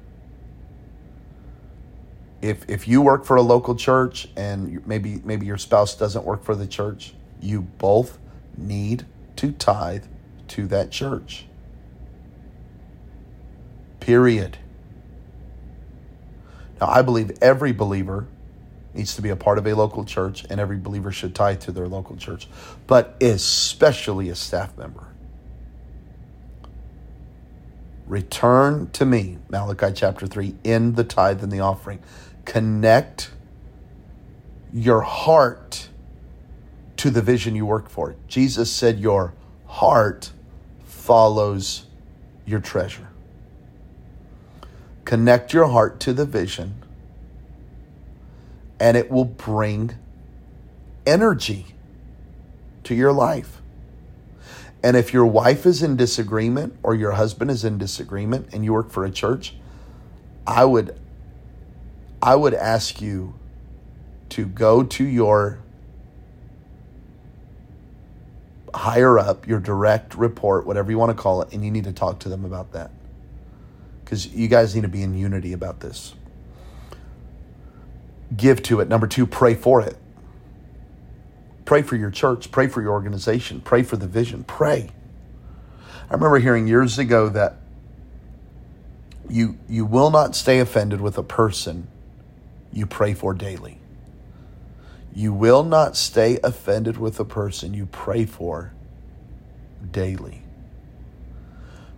if 2.42 2.68
if 2.68 2.88
you 2.88 3.00
work 3.00 3.24
for 3.24 3.36
a 3.36 3.42
local 3.42 3.74
church 3.76 4.28
and 4.36 4.84
maybe 4.86 5.22
maybe 5.24 5.46
your 5.46 5.56
spouse 5.56 5.94
doesn't 5.94 6.24
work 6.24 6.44
for 6.44 6.54
the 6.54 6.66
church, 6.66 7.14
you 7.40 7.62
both 7.62 8.18
need 8.56 9.06
to 9.36 9.52
tithe 9.52 10.04
to 10.48 10.66
that 10.66 10.90
church. 10.90 11.46
Period. 14.00 14.58
Now, 16.80 16.88
I 16.88 17.02
believe 17.02 17.30
every 17.40 17.72
believer 17.72 18.26
needs 18.92 19.14
to 19.14 19.22
be 19.22 19.30
a 19.30 19.36
part 19.36 19.56
of 19.56 19.66
a 19.66 19.74
local 19.74 20.04
church 20.04 20.44
and 20.50 20.60
every 20.60 20.76
believer 20.76 21.12
should 21.12 21.34
tithe 21.34 21.60
to 21.60 21.72
their 21.72 21.86
local 21.86 22.16
church, 22.16 22.48
but 22.88 23.16
especially 23.22 24.28
a 24.28 24.34
staff 24.34 24.76
member. 24.76 25.06
Return 28.06 28.90
to 28.90 29.06
me, 29.06 29.38
Malachi 29.48 29.92
chapter 29.94 30.26
3, 30.26 30.56
in 30.64 30.94
the 30.94 31.04
tithe 31.04 31.42
and 31.42 31.52
the 31.52 31.60
offering 31.60 32.00
connect 32.44 33.30
your 34.72 35.02
heart 35.02 35.88
to 36.96 37.10
the 37.10 37.22
vision 37.22 37.54
you 37.54 37.66
work 37.66 37.88
for. 37.88 38.16
Jesus 38.28 38.70
said, 38.70 39.00
Your 39.00 39.34
heart 39.66 40.32
follows 40.84 41.86
your 42.46 42.60
treasure. 42.60 43.08
Connect 45.04 45.52
your 45.52 45.68
heart 45.68 46.00
to 46.00 46.12
the 46.12 46.24
vision, 46.24 46.74
and 48.78 48.96
it 48.96 49.10
will 49.10 49.24
bring 49.24 49.96
energy 51.04 51.66
to 52.84 52.94
your 52.94 53.12
life. 53.12 53.60
And 54.82 54.96
if 54.96 55.12
your 55.12 55.26
wife 55.26 55.66
is 55.66 55.82
in 55.82 55.96
disagreement 55.96 56.76
or 56.82 56.94
your 56.94 57.12
husband 57.12 57.50
is 57.50 57.64
in 57.64 57.78
disagreement 57.78 58.48
and 58.52 58.64
you 58.64 58.72
work 58.72 58.90
for 58.90 59.04
a 59.04 59.10
church, 59.10 59.54
I 60.46 60.64
would 60.64 60.98
I 62.22 62.36
would 62.36 62.54
ask 62.54 63.02
you 63.02 63.34
to 64.30 64.46
go 64.46 64.84
to 64.84 65.04
your 65.04 65.58
higher 68.72 69.18
up, 69.18 69.48
your 69.48 69.58
direct 69.58 70.14
report, 70.14 70.64
whatever 70.64 70.90
you 70.90 70.98
want 70.98 71.14
to 71.14 71.20
call 71.20 71.42
it, 71.42 71.52
and 71.52 71.64
you 71.64 71.70
need 71.70 71.84
to 71.84 71.92
talk 71.92 72.20
to 72.20 72.28
them 72.28 72.44
about 72.44 72.72
that. 72.72 72.92
Because 74.04 74.28
you 74.28 74.46
guys 74.46 74.74
need 74.74 74.82
to 74.82 74.88
be 74.88 75.02
in 75.02 75.14
unity 75.14 75.52
about 75.52 75.80
this. 75.80 76.14
Give 78.36 78.62
to 78.62 78.80
it. 78.80 78.88
Number 78.88 79.06
two, 79.06 79.26
pray 79.26 79.54
for 79.54 79.82
it. 79.82 79.96
Pray 81.64 81.82
for 81.82 81.96
your 81.96 82.10
church. 82.10 82.50
Pray 82.50 82.68
for 82.68 82.80
your 82.80 82.92
organization. 82.92 83.60
Pray 83.60 83.82
for 83.82 83.96
the 83.96 84.06
vision. 84.06 84.44
Pray. 84.44 84.90
I 86.08 86.14
remember 86.14 86.38
hearing 86.38 86.68
years 86.68 86.98
ago 86.98 87.28
that 87.30 87.56
you, 89.28 89.58
you 89.68 89.84
will 89.84 90.10
not 90.10 90.36
stay 90.36 90.60
offended 90.60 91.00
with 91.00 91.18
a 91.18 91.22
person 91.22 91.88
you 92.72 92.86
pray 92.86 93.14
for 93.14 93.34
daily. 93.34 93.78
You 95.14 95.32
will 95.32 95.62
not 95.62 95.96
stay 95.96 96.38
offended 96.42 96.96
with 96.96 97.16
the 97.16 97.24
person 97.24 97.74
you 97.74 97.86
pray 97.86 98.24
for 98.24 98.72
daily. 99.90 100.42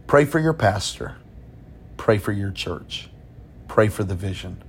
Pray 0.06 0.24
for 0.24 0.40
your 0.40 0.52
pastor. 0.52 1.16
Pray 1.96 2.18
for 2.18 2.32
your 2.32 2.50
church. 2.50 3.08
Pray 3.68 3.88
for 3.88 4.04
the 4.04 4.14
vision. 4.14 4.62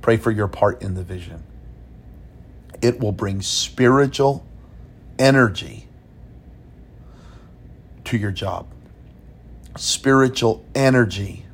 Pray 0.00 0.16
for 0.16 0.30
your 0.30 0.48
part 0.48 0.82
in 0.82 0.94
the 0.94 1.02
vision. 1.02 1.42
It 2.80 3.00
will 3.00 3.12
bring 3.12 3.42
spiritual 3.42 4.46
energy 5.18 5.86
to 8.04 8.16
your 8.16 8.30
job, 8.30 8.66
spiritual 9.76 10.64
energy 10.74 11.44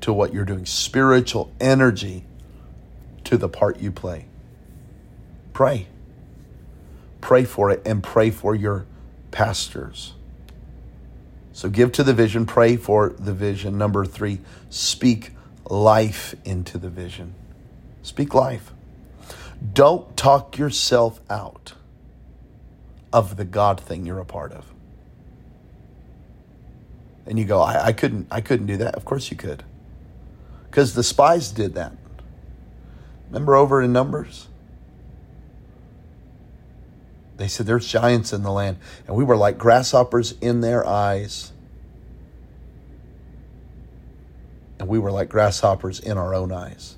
to 0.00 0.12
what 0.12 0.32
you're 0.32 0.44
doing, 0.44 0.64
spiritual 0.64 1.52
energy 1.60 2.24
to 3.28 3.36
the 3.36 3.48
part 3.48 3.78
you 3.78 3.92
play. 3.92 4.24
Pray. 5.52 5.86
Pray 7.20 7.44
for 7.44 7.70
it 7.70 7.82
and 7.84 8.02
pray 8.02 8.30
for 8.30 8.54
your 8.54 8.86
pastors. 9.30 10.14
So 11.52 11.68
give 11.68 11.92
to 11.92 12.02
the 12.02 12.14
vision, 12.14 12.46
pray 12.46 12.78
for 12.78 13.10
the 13.10 13.34
vision. 13.34 13.76
Number 13.76 14.06
three, 14.06 14.40
speak 14.70 15.32
life 15.68 16.34
into 16.46 16.78
the 16.78 16.88
vision. 16.88 17.34
Speak 18.02 18.32
life. 18.32 18.72
Don't 19.74 20.16
talk 20.16 20.56
yourself 20.56 21.20
out 21.28 21.74
of 23.12 23.36
the 23.36 23.44
God 23.44 23.78
thing 23.78 24.06
you're 24.06 24.20
a 24.20 24.24
part 24.24 24.52
of. 24.52 24.72
And 27.26 27.38
you 27.38 27.44
go, 27.44 27.60
I, 27.60 27.88
I 27.88 27.92
couldn't 27.92 28.28
I 28.30 28.40
couldn't 28.40 28.66
do 28.66 28.78
that. 28.78 28.94
Of 28.94 29.04
course 29.04 29.30
you 29.30 29.36
could. 29.36 29.64
Because 30.70 30.94
the 30.94 31.02
spies 31.02 31.50
did 31.50 31.74
that. 31.74 31.92
Remember 33.28 33.56
over 33.56 33.82
in 33.82 33.92
Numbers? 33.92 34.48
They 37.36 37.48
said, 37.48 37.66
There's 37.66 37.86
giants 37.86 38.32
in 38.32 38.42
the 38.42 38.50
land. 38.50 38.78
And 39.06 39.16
we 39.16 39.24
were 39.24 39.36
like 39.36 39.58
grasshoppers 39.58 40.32
in 40.40 40.60
their 40.60 40.86
eyes. 40.86 41.52
And 44.78 44.88
we 44.88 44.98
were 44.98 45.10
like 45.10 45.28
grasshoppers 45.28 45.98
in 46.00 46.16
our 46.18 46.34
own 46.34 46.52
eyes. 46.52 46.96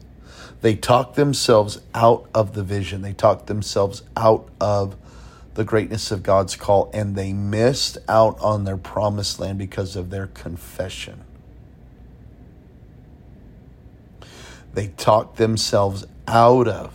They 0.61 0.75
talked 0.75 1.17
themselves 1.17 1.81
out 1.95 2.29
of 2.35 2.55
the 2.55 2.63
vision, 2.63 3.03
they 3.03 3.15
talked 3.15 3.47
themselves 3.47 4.03
out 4.17 4.49
of 4.61 4.97
the 5.55 5.65
greatness 5.65 6.11
of 6.11 6.23
God's 6.23 6.55
call, 6.55 6.91
and 6.95 7.17
they 7.17 7.33
missed 7.33 7.99
out 8.09 8.39
on 8.41 8.65
their 8.65 8.77
promised 8.77 9.41
land 9.41 9.59
because 9.59 9.97
of 9.97 10.11
their 10.11 10.29
confession. 10.29 11.25
They 14.75 14.89
talked 14.89 15.37
themselves 15.37 16.05
out 16.27 16.69
of 16.69 16.95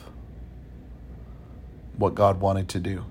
what 1.97 2.15
God 2.15 2.39
wanted 2.39 2.69
to 2.69 2.79
do. 2.79 3.05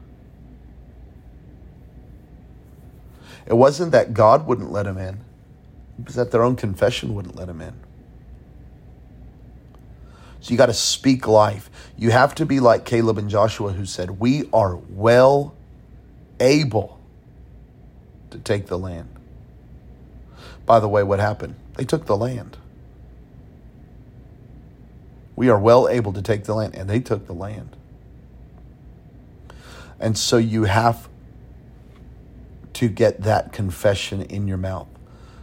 It 3.47 3.55
wasn't 3.55 3.93
that 3.93 4.15
God 4.15 4.47
wouldn't 4.47 4.73
let 4.73 4.85
them 4.85 4.99
in, 4.99 5.21
it 5.99 6.07
was 6.07 6.15
that 6.15 6.31
their 6.31 6.43
own 6.43 6.57
confession 6.57 7.15
wouldn't 7.15 7.37
let 7.37 7.47
them 7.47 7.61
in. 7.61 7.75
So 10.41 10.51
you 10.51 10.59
got 10.59 10.67
to 10.67 10.75
speak 10.75 11.27
life. 11.27 11.71
You 11.97 12.11
have 12.11 12.35
to 12.35 12.45
be 12.45 12.61
like 12.61 12.85
Caleb 12.85 13.17
and 13.17 13.31
Joshua, 13.31 13.73
who 13.73 13.87
said, 13.87 14.21
We 14.21 14.49
are 14.53 14.77
well 14.77 15.55
able 16.39 17.01
to 18.31 18.39
take 18.39 18.67
the 18.67 18.79
land. 18.79 19.09
By 20.67 20.81
the 20.81 20.89
way, 20.89 21.03
what 21.03 21.19
happened? 21.19 21.55
They 21.77 21.85
took 21.85 22.05
the 22.05 22.17
land. 22.17 22.59
We 25.37 25.49
are 25.49 25.59
well 25.59 25.89
able 25.89 26.13
to 26.13 26.23
take 26.23 26.45
the 26.45 26.55
land, 26.55 26.75
and 26.75 26.89
they 26.89 27.01
took 27.01 27.27
the 27.27 27.33
land. 27.33 27.77
And 29.99 30.17
so 30.19 30.37
you 30.37 30.65
have 30.65 31.09
to 32.75 32.89
get 32.89 33.23
that 33.23 33.53
confession 33.53 34.23
in 34.23 34.47
your 34.47 34.57
mouth. 34.57 34.89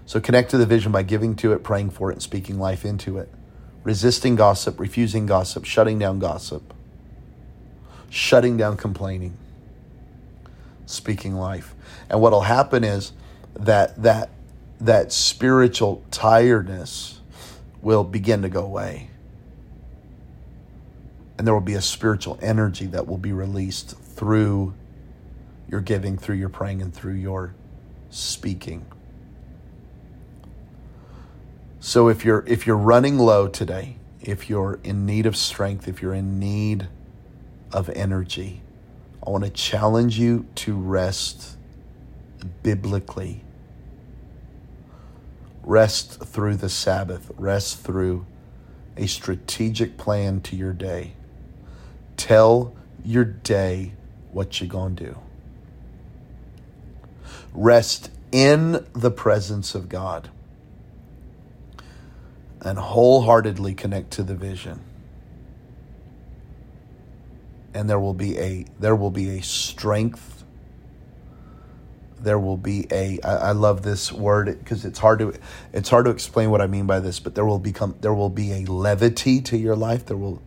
So 0.06 0.20
connect 0.20 0.52
to 0.52 0.58
the 0.58 0.66
vision 0.66 0.92
by 0.92 1.04
giving 1.04 1.36
to 1.38 1.54
it, 1.54 1.64
praying 1.64 1.92
for 1.92 2.10
it, 2.10 2.16
and 2.16 2.22
speaking 2.22 2.60
life 2.60 2.84
into 2.86 3.18
it. 3.18 3.30
Resisting 3.84 4.36
gossip, 4.36 4.80
refusing 4.80 5.26
gossip, 5.26 5.66
shutting 5.66 5.98
down 5.98 6.20
gossip, 6.20 6.74
shutting 8.10 8.58
down 8.58 8.78
complaining, 8.78 9.38
speaking 10.86 11.36
life. 11.36 11.74
And 12.10 12.22
what'll 12.22 12.42
happen 12.42 12.84
is 12.84 13.14
that 13.56 14.02
that 14.04 14.30
that 14.82 15.12
spiritual 15.12 16.04
tiredness 16.12 17.22
will 17.82 18.04
begin 18.04 18.42
to 18.42 18.50
go 18.50 18.64
away. 18.64 19.11
And 21.42 21.48
there 21.48 21.56
will 21.56 21.62
be 21.62 21.74
a 21.74 21.82
spiritual 21.82 22.38
energy 22.39 22.86
that 22.86 23.08
will 23.08 23.18
be 23.18 23.34
released 23.34 23.98
through 23.98 24.76
your 25.68 25.82
giving, 25.82 26.16
through 26.16 26.36
your 26.36 26.50
praying, 26.50 26.84
and 26.84 26.94
through 26.94 27.16
your 27.16 27.56
speaking. 28.12 28.86
So 31.80 32.10
if 32.10 32.24
you're 32.24 32.44
if 32.46 32.68
you're 32.68 32.78
running 32.78 33.18
low 33.18 33.48
today, 33.48 33.96
if 34.22 34.52
you're 34.52 34.80
in 34.84 35.08
need 35.08 35.26
of 35.26 35.36
strength, 35.36 35.88
if 35.88 36.00
you're 36.00 36.14
in 36.14 36.38
need 36.38 36.89
of 37.74 37.89
energy, 37.89 38.62
I 39.26 39.32
want 39.32 39.44
to 39.44 39.50
challenge 39.50 40.20
you 40.20 40.46
to 40.58 40.76
rest 40.76 41.58
biblically. 42.62 43.42
Rest 45.64 46.24
through 46.24 46.58
the 46.58 46.70
Sabbath, 46.70 47.32
rest 47.36 47.80
through 47.80 48.28
a 48.96 49.08
strategic 49.08 49.98
plan 49.98 50.39
to 50.42 50.56
your 50.56 50.74
day. 50.74 51.16
Tell 52.22 52.72
your 53.04 53.26
day 53.26 53.94
what 54.32 54.62
you're 54.62 54.70
going 54.70 54.96
to 54.98 55.06
do. 55.06 55.18
Rest 57.52 58.12
in 58.32 58.86
the 58.94 59.10
presence 59.10 59.74
of 59.74 59.90
God 59.90 60.30
and 62.62 62.78
wholeheartedly 62.78 63.74
connect 63.74 64.12
to 64.12 64.24
the 64.24 64.36
vision. 64.36 64.82
And 67.74 67.90
there 67.90 68.00
will 68.00 68.14
be 68.14 68.38
a 68.38 68.66
there 68.80 68.96
will 68.96 69.10
be 69.10 69.40
a 69.40 69.42
strength. 69.42 70.44
There 72.20 72.38
will 72.38 72.56
be 72.56 72.86
a 72.92 73.20
I, 73.24 73.36
I 73.36 73.52
love 73.54 73.82
this 73.82 74.12
word 74.12 74.60
because 74.60 74.86
it's 74.86 75.00
hard 75.00 75.18
to 75.20 75.34
it's 75.74 75.90
hard 75.90 76.06
to 76.06 76.12
explain 76.12 76.52
what 76.52 76.62
I 76.62 76.68
mean 76.68 76.86
by 76.86 77.00
this, 77.00 77.20
but 77.20 77.34
there 77.34 77.46
will 77.46 77.58
become 77.58 77.96
there 78.02 78.14
will 78.14 78.30
be 78.30 78.52
a 78.54 78.66
levity 78.66 79.42
to 79.42 79.58
your 79.58 79.76
life. 79.76 80.06
There 80.06 80.18
will 80.18 80.40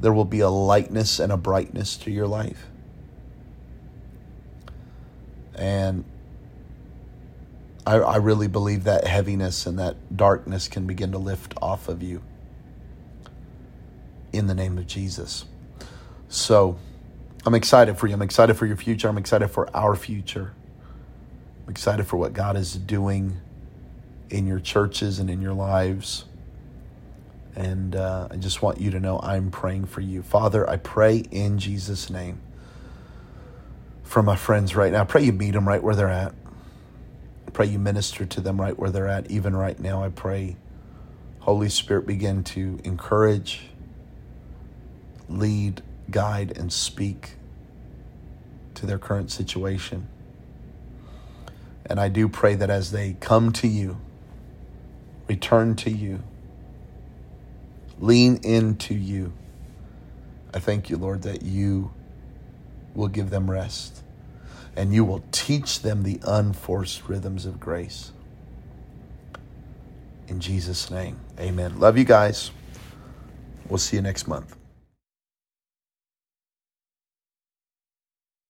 there 0.00 0.12
will 0.12 0.24
be 0.24 0.40
a 0.40 0.48
lightness 0.50 1.18
and 1.18 1.32
a 1.32 1.36
brightness 1.36 1.96
to 1.98 2.10
your 2.10 2.26
life. 2.26 2.66
And 5.54 6.04
I, 7.86 7.96
I 7.96 8.16
really 8.16 8.48
believe 8.48 8.84
that 8.84 9.06
heaviness 9.06 9.64
and 9.66 9.78
that 9.78 10.16
darkness 10.16 10.68
can 10.68 10.86
begin 10.86 11.12
to 11.12 11.18
lift 11.18 11.54
off 11.62 11.88
of 11.88 12.02
you 12.02 12.22
in 14.32 14.48
the 14.48 14.54
name 14.54 14.76
of 14.76 14.86
Jesus. 14.86 15.44
So 16.28 16.78
I'm 17.46 17.54
excited 17.54 17.96
for 17.96 18.06
you. 18.06 18.14
I'm 18.14 18.22
excited 18.22 18.54
for 18.54 18.66
your 18.66 18.76
future. 18.76 19.08
I'm 19.08 19.18
excited 19.18 19.48
for 19.48 19.74
our 19.74 19.96
future. 19.96 20.52
I'm 21.64 21.70
excited 21.70 22.06
for 22.06 22.16
what 22.16 22.32
God 22.32 22.56
is 22.56 22.74
doing 22.74 23.36
in 24.28 24.46
your 24.46 24.60
churches 24.60 25.18
and 25.18 25.30
in 25.30 25.40
your 25.40 25.54
lives. 25.54 26.24
And 27.56 27.96
uh, 27.96 28.28
I 28.30 28.36
just 28.36 28.62
want 28.62 28.80
you 28.80 28.92
to 28.92 29.00
know 29.00 29.18
I'm 29.20 29.50
praying 29.50 29.86
for 29.86 30.02
you. 30.02 30.22
Father, 30.22 30.68
I 30.68 30.76
pray 30.76 31.24
in 31.30 31.58
Jesus' 31.58 32.10
name 32.10 32.40
for 34.04 34.22
my 34.22 34.36
friends 34.36 34.76
right 34.76 34.92
now. 34.92 35.00
I 35.00 35.04
pray 35.04 35.24
you 35.24 35.32
meet 35.32 35.52
them 35.52 35.66
right 35.66 35.82
where 35.82 35.96
they're 35.96 36.08
at 36.08 36.34
pray 37.56 37.64
you 37.64 37.78
minister 37.78 38.26
to 38.26 38.38
them 38.42 38.60
right 38.60 38.78
where 38.78 38.90
they're 38.90 39.08
at, 39.08 39.30
even 39.30 39.56
right 39.56 39.80
now. 39.80 40.04
I 40.04 40.10
pray, 40.10 40.56
Holy 41.38 41.70
Spirit, 41.70 42.06
begin 42.06 42.44
to 42.44 42.78
encourage, 42.84 43.68
lead, 45.26 45.80
guide, 46.10 46.54
and 46.54 46.70
speak 46.70 47.36
to 48.74 48.84
their 48.84 48.98
current 48.98 49.30
situation. 49.30 50.06
And 51.86 51.98
I 51.98 52.10
do 52.10 52.28
pray 52.28 52.56
that 52.56 52.68
as 52.68 52.90
they 52.90 53.16
come 53.20 53.52
to 53.52 53.66
you, 53.66 53.96
return 55.26 55.76
to 55.76 55.90
you, 55.90 56.22
lean 57.98 58.38
into 58.42 58.94
you, 58.94 59.32
I 60.54 60.58
thank 60.58 60.90
you, 60.90 60.96
Lord, 60.96 61.22
that 61.22 61.42
you 61.42 61.92
will 62.94 63.08
give 63.08 63.30
them 63.30 63.50
rest 63.50 64.02
and 64.76 64.92
you 64.94 65.04
will 65.04 65.24
teach 65.32 65.80
them 65.80 66.02
the 66.02 66.20
unforced 66.24 67.08
rhythms 67.08 67.46
of 67.46 67.58
grace. 67.58 68.12
In 70.28 70.40
Jesus' 70.40 70.90
name, 70.90 71.18
amen. 71.38 71.78
Love 71.80 71.96
you 71.98 72.04
guys. 72.04 72.50
We'll 73.68 73.78
see 73.78 73.96
you 73.96 74.02
next 74.02 74.28
month. 74.28 74.56